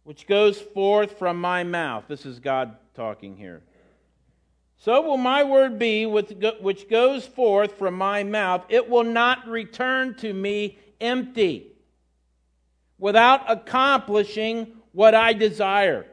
which 0.02 0.26
goes 0.26 0.60
forth 0.60 1.16
from 1.16 1.40
my 1.40 1.62
mouth. 1.62 2.02
This 2.08 2.26
is 2.26 2.40
God 2.40 2.74
talking 2.96 3.36
here. 3.36 3.62
So 4.78 5.00
will 5.02 5.16
my 5.16 5.44
word 5.44 5.78
be, 5.78 6.06
which 6.06 6.88
goes 6.90 7.24
forth 7.24 7.78
from 7.78 7.94
my 7.94 8.24
mouth. 8.24 8.64
It 8.68 8.90
will 8.90 9.04
not 9.04 9.46
return 9.46 10.16
to 10.16 10.32
me 10.32 10.80
empty 11.00 11.76
without 12.98 13.48
accomplishing 13.48 14.72
what 14.90 15.14
I 15.14 15.32
desire 15.32 16.06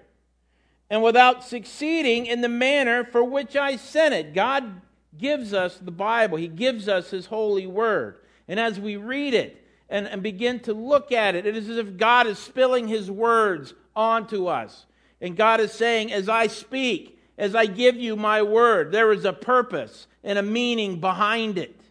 and 0.92 1.02
without 1.02 1.44
succeeding 1.44 2.28
in 2.28 2.42
the 2.42 2.50
manner 2.50 3.04
for 3.04 3.24
which 3.24 3.56
I 3.56 3.78
sent 3.78 4.14
it. 4.14 4.36
God 4.36 4.82
gives 5.18 5.54
us 5.54 5.78
the 5.78 5.92
Bible, 5.92 6.38
He 6.38 6.48
gives 6.48 6.88
us 6.88 7.10
His 7.10 7.26
holy 7.26 7.66
word. 7.66 8.18
And 8.48 8.60
as 8.60 8.80
we 8.80 8.98
read 8.98 9.34
it 9.34 9.66
and, 9.90 10.06
and 10.06 10.22
begin 10.22 10.60
to 10.60 10.74
look 10.74 11.12
at 11.12 11.34
it, 11.34 11.48
it 11.48 11.58
is 11.58 11.70
as 11.70 11.78
if 11.78 11.98
God 11.98 12.28
is 12.28 12.38
spilling 12.38 12.88
His 12.88 13.10
words 13.10 13.74
onto 13.96 14.48
us. 14.48 14.86
And 15.20 15.36
God 15.36 15.60
is 15.60 15.72
saying, 15.72 16.12
as 16.12 16.30
I 16.30 16.48
speak, 16.48 17.18
as 17.38 17.56
I 17.56 17.66
give 17.66 17.96
you 17.96 18.16
my 18.16 18.44
word, 18.44 18.92
there 18.92 19.12
is 19.12 19.26
a 19.26 19.34
purpose 19.34 20.08
and 20.24 20.38
a 20.38 20.44
meaning 20.44 21.00
behind 21.00 21.58
it 21.58 21.82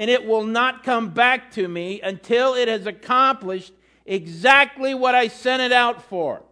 and 0.00 0.08
it 0.08 0.24
will 0.24 0.44
not 0.44 0.82
come 0.82 1.10
back 1.10 1.50
to 1.50 1.68
me 1.68 2.00
until 2.00 2.54
it 2.54 2.68
has 2.68 2.86
accomplished 2.86 3.74
exactly 4.06 4.94
what 4.94 5.14
I 5.14 5.28
sent 5.28 5.60
it 5.60 5.72
out 5.72 6.02
for. 6.02 6.42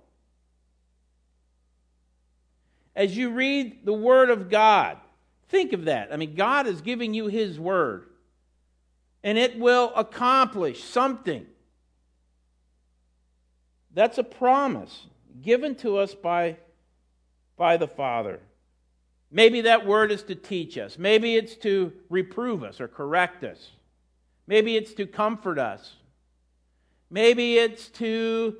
As 2.98 3.16
you 3.16 3.30
read 3.30 3.86
the 3.86 3.92
Word 3.92 4.28
of 4.28 4.50
God, 4.50 4.98
think 5.50 5.72
of 5.72 5.84
that. 5.84 6.12
I 6.12 6.16
mean, 6.16 6.34
God 6.34 6.66
is 6.66 6.80
giving 6.80 7.14
you 7.14 7.28
His 7.28 7.58
Word, 7.58 8.06
and 9.22 9.38
it 9.38 9.56
will 9.56 9.92
accomplish 9.94 10.82
something. 10.82 11.46
That's 13.94 14.18
a 14.18 14.24
promise 14.24 15.06
given 15.40 15.76
to 15.76 15.98
us 15.98 16.12
by, 16.12 16.56
by 17.56 17.76
the 17.76 17.86
Father. 17.86 18.40
Maybe 19.30 19.60
that 19.60 19.86
word 19.86 20.10
is 20.10 20.24
to 20.24 20.34
teach 20.34 20.76
us. 20.76 20.98
Maybe 20.98 21.36
it's 21.36 21.54
to 21.58 21.92
reprove 22.10 22.64
us 22.64 22.80
or 22.80 22.88
correct 22.88 23.44
us. 23.44 23.70
Maybe 24.48 24.76
it's 24.76 24.94
to 24.94 25.06
comfort 25.06 25.58
us. 25.58 25.94
Maybe 27.10 27.58
it's 27.58 27.88
to 27.90 28.56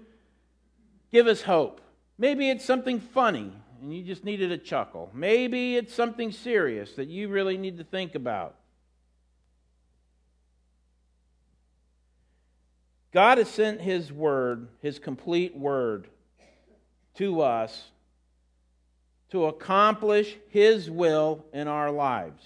give 1.11 1.27
us 1.27 1.42
hope. 1.42 1.81
Maybe 2.18 2.51
it's 2.51 2.64
something 2.64 3.01
funny 3.01 3.53
and 3.80 3.94
you 3.94 4.02
just 4.02 4.24
needed 4.24 4.52
a 4.52 4.58
chuckle. 4.58 5.10
Maybe 5.14 5.76
it's 5.76 5.94
something 5.94 6.32
serious 6.32 6.92
that 6.94 7.08
you 7.08 7.28
really 7.28 7.56
need 7.56 7.78
to 7.78 7.84
think 7.84 8.14
about. 8.14 8.54
God 13.12 13.38
has 13.38 13.48
sent 13.48 13.80
His 13.80 14.12
word, 14.12 14.68
His 14.82 14.98
complete 14.98 15.56
word, 15.56 16.08
to 17.16 17.40
us 17.40 17.90
to 19.30 19.46
accomplish 19.46 20.36
His 20.48 20.90
will 20.90 21.44
in 21.52 21.68
our 21.68 21.90
lives. 21.90 22.42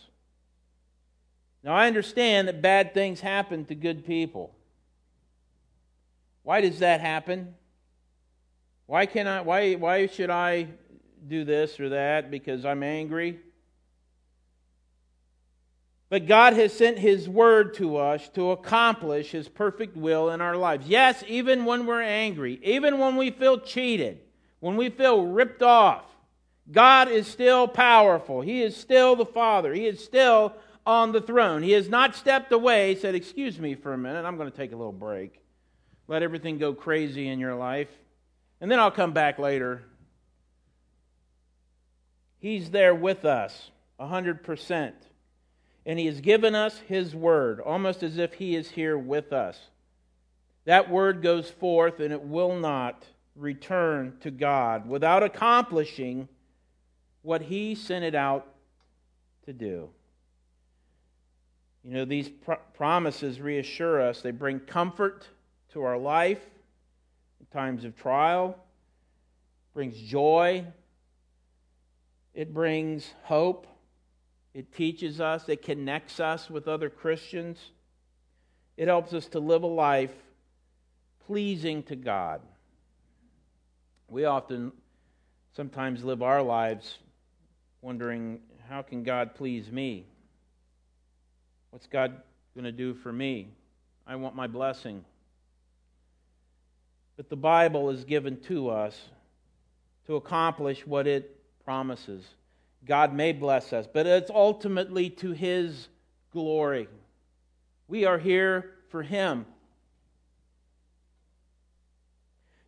Now, 1.64 1.74
I 1.74 1.86
understand 1.86 2.48
that 2.48 2.60
bad 2.60 2.92
things 2.92 3.20
happen 3.20 3.64
to 3.66 3.74
good 3.74 4.04
people. 4.04 4.52
Why 6.42 6.60
does 6.60 6.80
that 6.80 7.00
happen? 7.00 7.54
Why, 8.86 9.06
can 9.06 9.28
I, 9.28 9.42
why, 9.42 9.74
why 9.74 10.06
should 10.08 10.28
I 10.28 10.68
do 11.28 11.44
this 11.44 11.78
or 11.80 11.90
that 11.90 12.30
because 12.30 12.64
I'm 12.64 12.82
angry? 12.82 13.38
But 16.08 16.26
God 16.26 16.52
has 16.52 16.74
sent 16.74 16.98
His 16.98 17.26
word 17.28 17.74
to 17.74 17.96
us 17.96 18.28
to 18.34 18.50
accomplish 18.50 19.30
His 19.30 19.48
perfect 19.48 19.96
will 19.96 20.30
in 20.30 20.42
our 20.42 20.56
lives. 20.56 20.86
Yes, 20.86 21.24
even 21.26 21.64
when 21.64 21.86
we're 21.86 22.02
angry, 22.02 22.60
even 22.62 22.98
when 22.98 23.16
we 23.16 23.30
feel 23.30 23.58
cheated, 23.58 24.20
when 24.60 24.76
we 24.76 24.90
feel 24.90 25.24
ripped 25.24 25.62
off, 25.62 26.04
God 26.70 27.08
is 27.08 27.26
still 27.26 27.66
powerful. 27.66 28.42
He 28.42 28.62
is 28.62 28.76
still 28.76 29.16
the 29.16 29.24
Father. 29.24 29.72
He 29.72 29.86
is 29.86 30.04
still 30.04 30.52
on 30.86 31.12
the 31.12 31.20
throne. 31.20 31.62
He 31.62 31.72
has 31.72 31.88
not 31.88 32.14
stepped 32.14 32.52
away, 32.52 32.94
said, 32.94 33.14
Excuse 33.14 33.58
me 33.58 33.74
for 33.74 33.92
a 33.92 33.98
minute. 33.98 34.24
I'm 34.24 34.36
going 34.36 34.50
to 34.50 34.56
take 34.56 34.72
a 34.72 34.76
little 34.76 34.92
break. 34.92 35.40
Let 36.08 36.22
everything 36.22 36.58
go 36.58 36.74
crazy 36.74 37.28
in 37.28 37.38
your 37.38 37.54
life. 37.54 37.88
And 38.60 38.70
then 38.70 38.78
I'll 38.78 38.90
come 38.90 39.12
back 39.12 39.38
later. 39.38 39.82
He's 42.42 42.70
there 42.70 42.94
with 42.94 43.24
us, 43.24 43.70
100%. 43.98 44.92
And 45.86 45.98
He 45.98 46.06
has 46.06 46.20
given 46.20 46.54
us 46.54 46.78
His 46.88 47.14
word, 47.14 47.60
almost 47.60 48.02
as 48.02 48.18
if 48.18 48.34
He 48.34 48.54
is 48.56 48.72
here 48.72 48.98
with 48.98 49.32
us. 49.32 49.58
That 50.64 50.90
word 50.90 51.22
goes 51.22 51.50
forth 51.50 52.00
and 52.00 52.12
it 52.12 52.22
will 52.22 52.56
not 52.56 53.04
return 53.34 54.14
to 54.20 54.30
God 54.30 54.88
without 54.88 55.22
accomplishing 55.22 56.28
what 57.22 57.42
he 57.42 57.74
sent 57.74 58.04
it 58.04 58.14
out 58.14 58.46
to 59.46 59.52
do. 59.52 59.88
You 61.84 61.94
know, 61.94 62.04
these 62.04 62.30
promises 62.74 63.40
reassure 63.40 64.00
us, 64.00 64.20
they 64.20 64.30
bring 64.30 64.60
comfort 64.60 65.26
to 65.72 65.82
our 65.82 65.98
life 65.98 66.40
in 67.40 67.46
times 67.46 67.84
of 67.84 67.96
trial, 67.96 68.56
brings 69.74 69.98
joy, 69.98 70.64
it 72.34 72.54
brings 72.54 73.12
hope, 73.24 73.66
it 74.54 74.72
teaches 74.74 75.20
us, 75.20 75.48
it 75.48 75.62
connects 75.62 76.20
us 76.20 76.50
with 76.50 76.68
other 76.68 76.90
Christians. 76.90 77.58
It 78.76 78.88
helps 78.88 79.12
us 79.12 79.26
to 79.28 79.38
live 79.38 79.62
a 79.62 79.66
life 79.66 80.14
pleasing 81.26 81.82
to 81.84 81.96
God. 81.96 82.40
We 84.08 84.24
often 84.24 84.72
sometimes 85.56 86.04
live 86.04 86.22
our 86.22 86.42
lives 86.42 86.98
wondering, 87.80 88.40
how 88.68 88.82
can 88.82 89.02
God 89.02 89.34
please 89.34 89.70
me? 89.70 90.06
What's 91.70 91.86
God 91.86 92.16
going 92.54 92.64
to 92.64 92.72
do 92.72 92.94
for 92.94 93.12
me? 93.12 93.48
I 94.06 94.16
want 94.16 94.34
my 94.34 94.46
blessing. 94.46 95.04
But 97.16 97.28
the 97.28 97.36
Bible 97.36 97.90
is 97.90 98.04
given 98.04 98.40
to 98.42 98.70
us 98.70 98.98
to 100.06 100.16
accomplish 100.16 100.86
what 100.86 101.06
it 101.06 101.41
promises. 101.64 102.24
God 102.84 103.14
may 103.14 103.32
bless 103.32 103.72
us, 103.72 103.86
but 103.92 104.06
it's 104.06 104.30
ultimately 104.30 105.10
to 105.10 105.32
His 105.32 105.88
glory. 106.32 106.88
We 107.88 108.04
are 108.04 108.18
here 108.18 108.70
for 108.88 109.02
Him. 109.02 109.46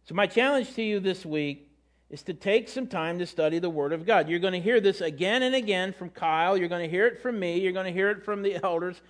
So, 0.04 0.14
my 0.14 0.26
challenge 0.26 0.74
to 0.74 0.82
you 0.82 1.00
this 1.00 1.24
week 1.24 1.70
is 2.10 2.22
to 2.24 2.34
take 2.34 2.68
some 2.68 2.86
time 2.86 3.18
to 3.18 3.26
study 3.26 3.58
the 3.58 3.70
Word 3.70 3.92
of 3.92 4.06
God. 4.06 4.28
You're 4.28 4.38
going 4.38 4.52
to 4.52 4.60
hear 4.60 4.80
this 4.80 5.00
again 5.00 5.42
and 5.42 5.54
again 5.54 5.92
from 5.92 6.10
Kyle. 6.10 6.56
You're 6.56 6.68
going 6.68 6.82
to 6.82 6.90
hear 6.90 7.06
it 7.06 7.22
from 7.22 7.38
me. 7.38 7.58
You're 7.58 7.72
going 7.72 7.86
to 7.86 7.92
hear 7.92 8.10
it 8.10 8.24
from 8.24 8.42
the 8.42 8.62
elders. 8.62 9.00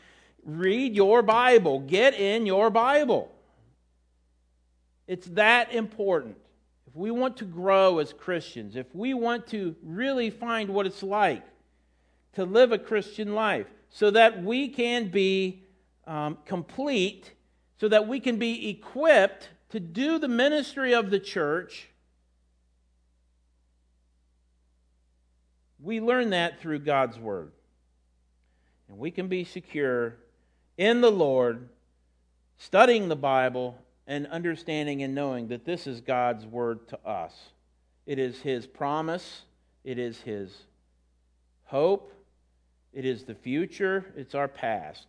Read 0.44 0.94
your 0.94 1.22
Bible, 1.22 1.80
get 1.80 2.14
in 2.14 2.46
your 2.46 2.70
Bible. 2.70 3.30
It's 5.06 5.26
that 5.28 5.72
important. 5.72 6.36
If 6.94 6.98
we 6.98 7.10
want 7.10 7.38
to 7.38 7.44
grow 7.44 7.98
as 7.98 8.12
Christians, 8.12 8.76
if 8.76 8.86
we 8.94 9.14
want 9.14 9.48
to 9.48 9.74
really 9.82 10.30
find 10.30 10.70
what 10.70 10.86
it's 10.86 11.02
like 11.02 11.42
to 12.34 12.44
live 12.44 12.70
a 12.70 12.78
Christian 12.78 13.34
life, 13.34 13.66
so 13.90 14.12
that 14.12 14.44
we 14.44 14.68
can 14.68 15.08
be 15.08 15.64
um, 16.06 16.38
complete, 16.46 17.32
so 17.80 17.88
that 17.88 18.06
we 18.06 18.20
can 18.20 18.38
be 18.38 18.68
equipped 18.68 19.48
to 19.70 19.80
do 19.80 20.20
the 20.20 20.28
ministry 20.28 20.94
of 20.94 21.10
the 21.10 21.18
church, 21.18 21.88
we 25.80 26.00
learn 26.00 26.30
that 26.30 26.60
through 26.60 26.78
God's 26.78 27.18
Word. 27.18 27.50
And 28.88 28.98
we 28.98 29.10
can 29.10 29.26
be 29.26 29.42
secure 29.42 30.14
in 30.78 31.00
the 31.00 31.10
Lord, 31.10 31.70
studying 32.56 33.08
the 33.08 33.16
Bible, 33.16 33.76
and 34.06 34.26
understanding 34.26 35.02
and 35.02 35.14
knowing 35.14 35.48
that 35.48 35.64
this 35.64 35.86
is 35.86 36.00
God's 36.00 36.46
Word 36.46 36.88
to 36.88 36.98
us. 37.06 37.32
It 38.06 38.18
is 38.18 38.40
His 38.40 38.66
promise, 38.66 39.42
it 39.82 39.98
is 39.98 40.20
His 40.20 40.50
hope, 41.64 42.12
it 42.92 43.04
is 43.04 43.24
the 43.24 43.34
future, 43.34 44.12
it's 44.16 44.34
our 44.34 44.48
past. 44.48 45.06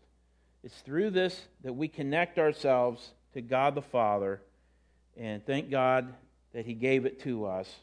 It's 0.64 0.80
through 0.82 1.12
this 1.12 1.48
that 1.64 1.74
we 1.74 1.88
connect 1.88 2.40
ourselves 2.40 3.12
to 3.34 3.42
God 3.42 3.76
the 3.76 3.82
Father, 3.82 4.42
and 5.18 5.46
thank 5.46 5.70
God 5.70 6.14
that 6.54 6.66
He 6.66 6.74
gave 6.74 7.06
it 7.06 7.22
to 7.22 7.46
us 7.46 7.74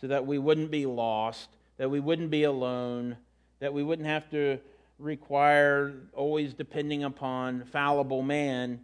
so 0.00 0.08
that 0.08 0.26
we 0.26 0.38
wouldn't 0.38 0.70
be 0.70 0.84
lost, 0.84 1.48
that 1.78 1.90
we 1.90 2.00
wouldn't 2.00 2.30
be 2.30 2.42
alone, 2.42 3.16
that 3.60 3.72
we 3.72 3.82
wouldn't 3.82 4.08
have 4.08 4.28
to 4.30 4.58
require 4.98 5.94
always 6.12 6.54
depending 6.54 7.04
upon 7.04 7.64
fallible 7.64 8.22
man 8.22 8.80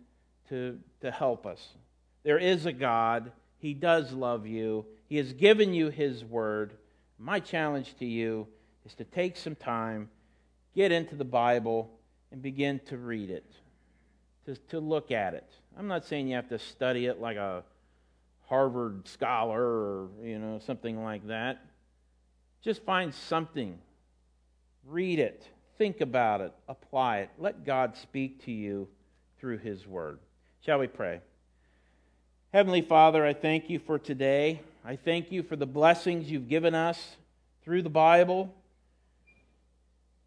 to, 0.49 0.79
to 1.03 1.11
help 1.11 1.47
us. 1.47 1.69
There 2.25 2.39
is 2.39 2.67
a 2.67 2.73
God. 2.73 3.33
He 3.59 3.75
does 3.75 4.13
love 4.13 4.47
you. 4.47 4.87
He 5.09 5.19
has 5.19 5.33
given 5.33 5.75
you 5.75 5.91
His 5.91 6.25
word. 6.25 6.73
My 7.19 7.39
challenge 7.39 7.95
to 7.99 8.07
you 8.07 8.49
is 8.85 8.95
to 8.95 9.05
take 9.05 9.37
some 9.37 9.55
time 9.55 10.09
get 10.75 10.93
into 10.93 11.15
the 11.15 11.25
Bible 11.25 11.91
and 12.31 12.41
begin 12.41 12.81
to 12.87 12.97
read 12.97 13.31
it, 13.31 13.51
to, 14.47 14.57
to 14.69 14.81
look 14.81 15.11
at 15.11 15.35
it. 15.35 15.49
I'm 15.79 15.87
not 15.87 16.07
saying 16.07 16.29
you 16.29 16.37
have 16.37 16.49
to 16.49 16.59
study 16.59 17.07
it 17.07 17.21
like 17.21 17.37
a 17.37 17.63
Harvard 18.47 19.07
scholar 19.09 19.63
or 19.63 20.09
you 20.23 20.39
know 20.39 20.61
something 20.65 21.03
like 21.03 21.27
that. 21.29 21.65
Just 22.63 22.83
find 22.85 23.13
something, 23.13 23.79
read 24.87 25.19
it, 25.19 25.47
think 25.79 26.01
about 26.01 26.41
it, 26.41 26.53
apply 26.69 27.19
it. 27.19 27.31
Let 27.39 27.65
God 27.65 27.97
speak 27.97 28.45
to 28.45 28.53
you 28.53 28.89
through 29.39 29.59
His 29.59 29.87
Word. 29.87 30.19
Shall 30.65 30.79
we 30.79 30.87
pray? 30.87 31.21
Heavenly 32.53 32.83
Father, 32.83 33.27
I 33.27 33.33
thank 33.35 33.69
you 33.69 33.81
for 33.81 33.99
today. 33.99 34.61
I 34.85 34.95
thank 34.95 35.33
you 35.33 35.43
for 35.43 35.57
the 35.57 35.67
blessings 35.67 36.31
you've 36.31 36.49
given 36.49 36.73
us 36.73 37.17
through 37.65 37.83
the 37.83 37.91
Bible. 37.91 38.55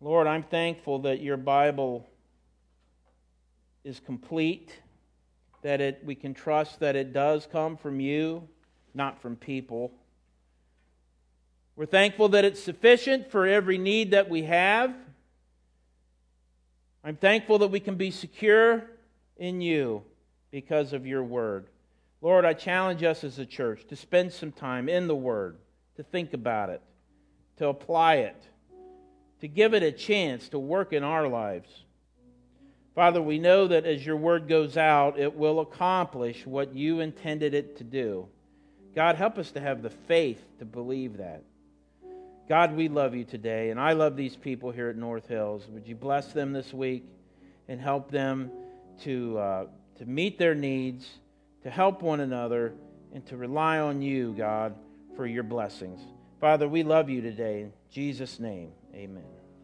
Lord, 0.01 0.27
I'm 0.27 0.43
thankful 0.43 0.99
that 1.03 1.21
your 1.21 1.37
Bible 1.37 2.05
is 3.85 4.01
complete, 4.01 4.77
that 5.61 5.79
it, 5.79 6.01
we 6.03 6.15
can 6.15 6.33
trust 6.33 6.81
that 6.81 6.97
it 6.97 7.13
does 7.13 7.47
come 7.49 7.77
from 7.77 8.01
you, 8.01 8.45
not 8.93 9.21
from 9.21 9.37
people. 9.37 9.89
We're 11.77 11.85
thankful 11.85 12.27
that 12.29 12.43
it's 12.43 12.61
sufficient 12.61 13.31
for 13.31 13.47
every 13.47 13.77
need 13.77 14.11
that 14.11 14.29
we 14.29 14.43
have. 14.43 14.93
I'm 17.05 17.15
thankful 17.15 17.59
that 17.59 17.69
we 17.69 17.79
can 17.79 17.95
be 17.95 18.11
secure 18.11 18.83
in 19.37 19.61
you 19.61 20.03
because 20.55 20.93
of 20.93 21.05
your 21.05 21.23
word. 21.23 21.67
Lord, 22.21 22.45
I 22.45 22.53
challenge 22.53 23.03
us 23.03 23.25
as 23.25 23.39
a 23.39 23.45
church 23.45 23.85
to 23.89 23.95
spend 23.95 24.31
some 24.31 24.53
time 24.53 24.87
in 24.87 25.07
the 25.07 25.15
word, 25.15 25.57
to 25.97 26.03
think 26.03 26.33
about 26.33 26.69
it, 26.69 26.81
to 27.57 27.67
apply 27.67 28.15
it 28.15 28.41
to 29.41 29.47
give 29.47 29.73
it 29.73 29.83
a 29.83 29.91
chance 29.91 30.49
to 30.49 30.57
work 30.57 30.93
in 30.93 31.03
our 31.03 31.27
lives. 31.27 31.69
Father, 32.95 33.21
we 33.21 33.37
know 33.37 33.67
that 33.67 33.85
as 33.85 34.05
your 34.05 34.15
word 34.15 34.47
goes 34.47 34.77
out, 34.77 35.19
it 35.19 35.35
will 35.35 35.59
accomplish 35.59 36.47
what 36.47 36.73
you 36.73 37.01
intended 37.01 37.53
it 37.53 37.77
to 37.77 37.83
do. 37.83 38.27
God, 38.95 39.17
help 39.17 39.37
us 39.37 39.51
to 39.51 39.59
have 39.59 39.81
the 39.81 39.89
faith 39.89 40.41
to 40.59 40.65
believe 40.65 41.17
that. 41.17 41.43
God, 42.47 42.75
we 42.75 42.87
love 42.87 43.13
you 43.13 43.25
today, 43.25 43.69
and 43.69 43.79
I 43.79 43.93
love 43.93 44.15
these 44.15 44.35
people 44.35 44.71
here 44.71 44.89
at 44.89 44.95
North 44.95 45.27
Hills. 45.27 45.67
Would 45.69 45.87
you 45.87 45.95
bless 45.95 46.31
them 46.31 46.53
this 46.53 46.73
week 46.73 47.03
and 47.67 47.81
help 47.81 48.09
them 48.09 48.49
to, 49.03 49.37
uh, 49.37 49.65
to 49.97 50.05
meet 50.05 50.37
their 50.37 50.55
needs, 50.55 51.07
to 51.63 51.69
help 51.69 52.01
one 52.01 52.19
another, 52.19 52.73
and 53.13 53.25
to 53.27 53.37
rely 53.37 53.79
on 53.79 54.01
you, 54.01 54.33
God, 54.37 54.75
for 55.15 55.25
your 55.25 55.43
blessings. 55.43 56.01
Father, 56.39 56.67
we 56.67 56.83
love 56.83 57.09
you 57.09 57.21
today. 57.21 57.61
In 57.61 57.73
Jesus' 57.89 58.39
name, 58.39 58.71
amen. 58.93 59.34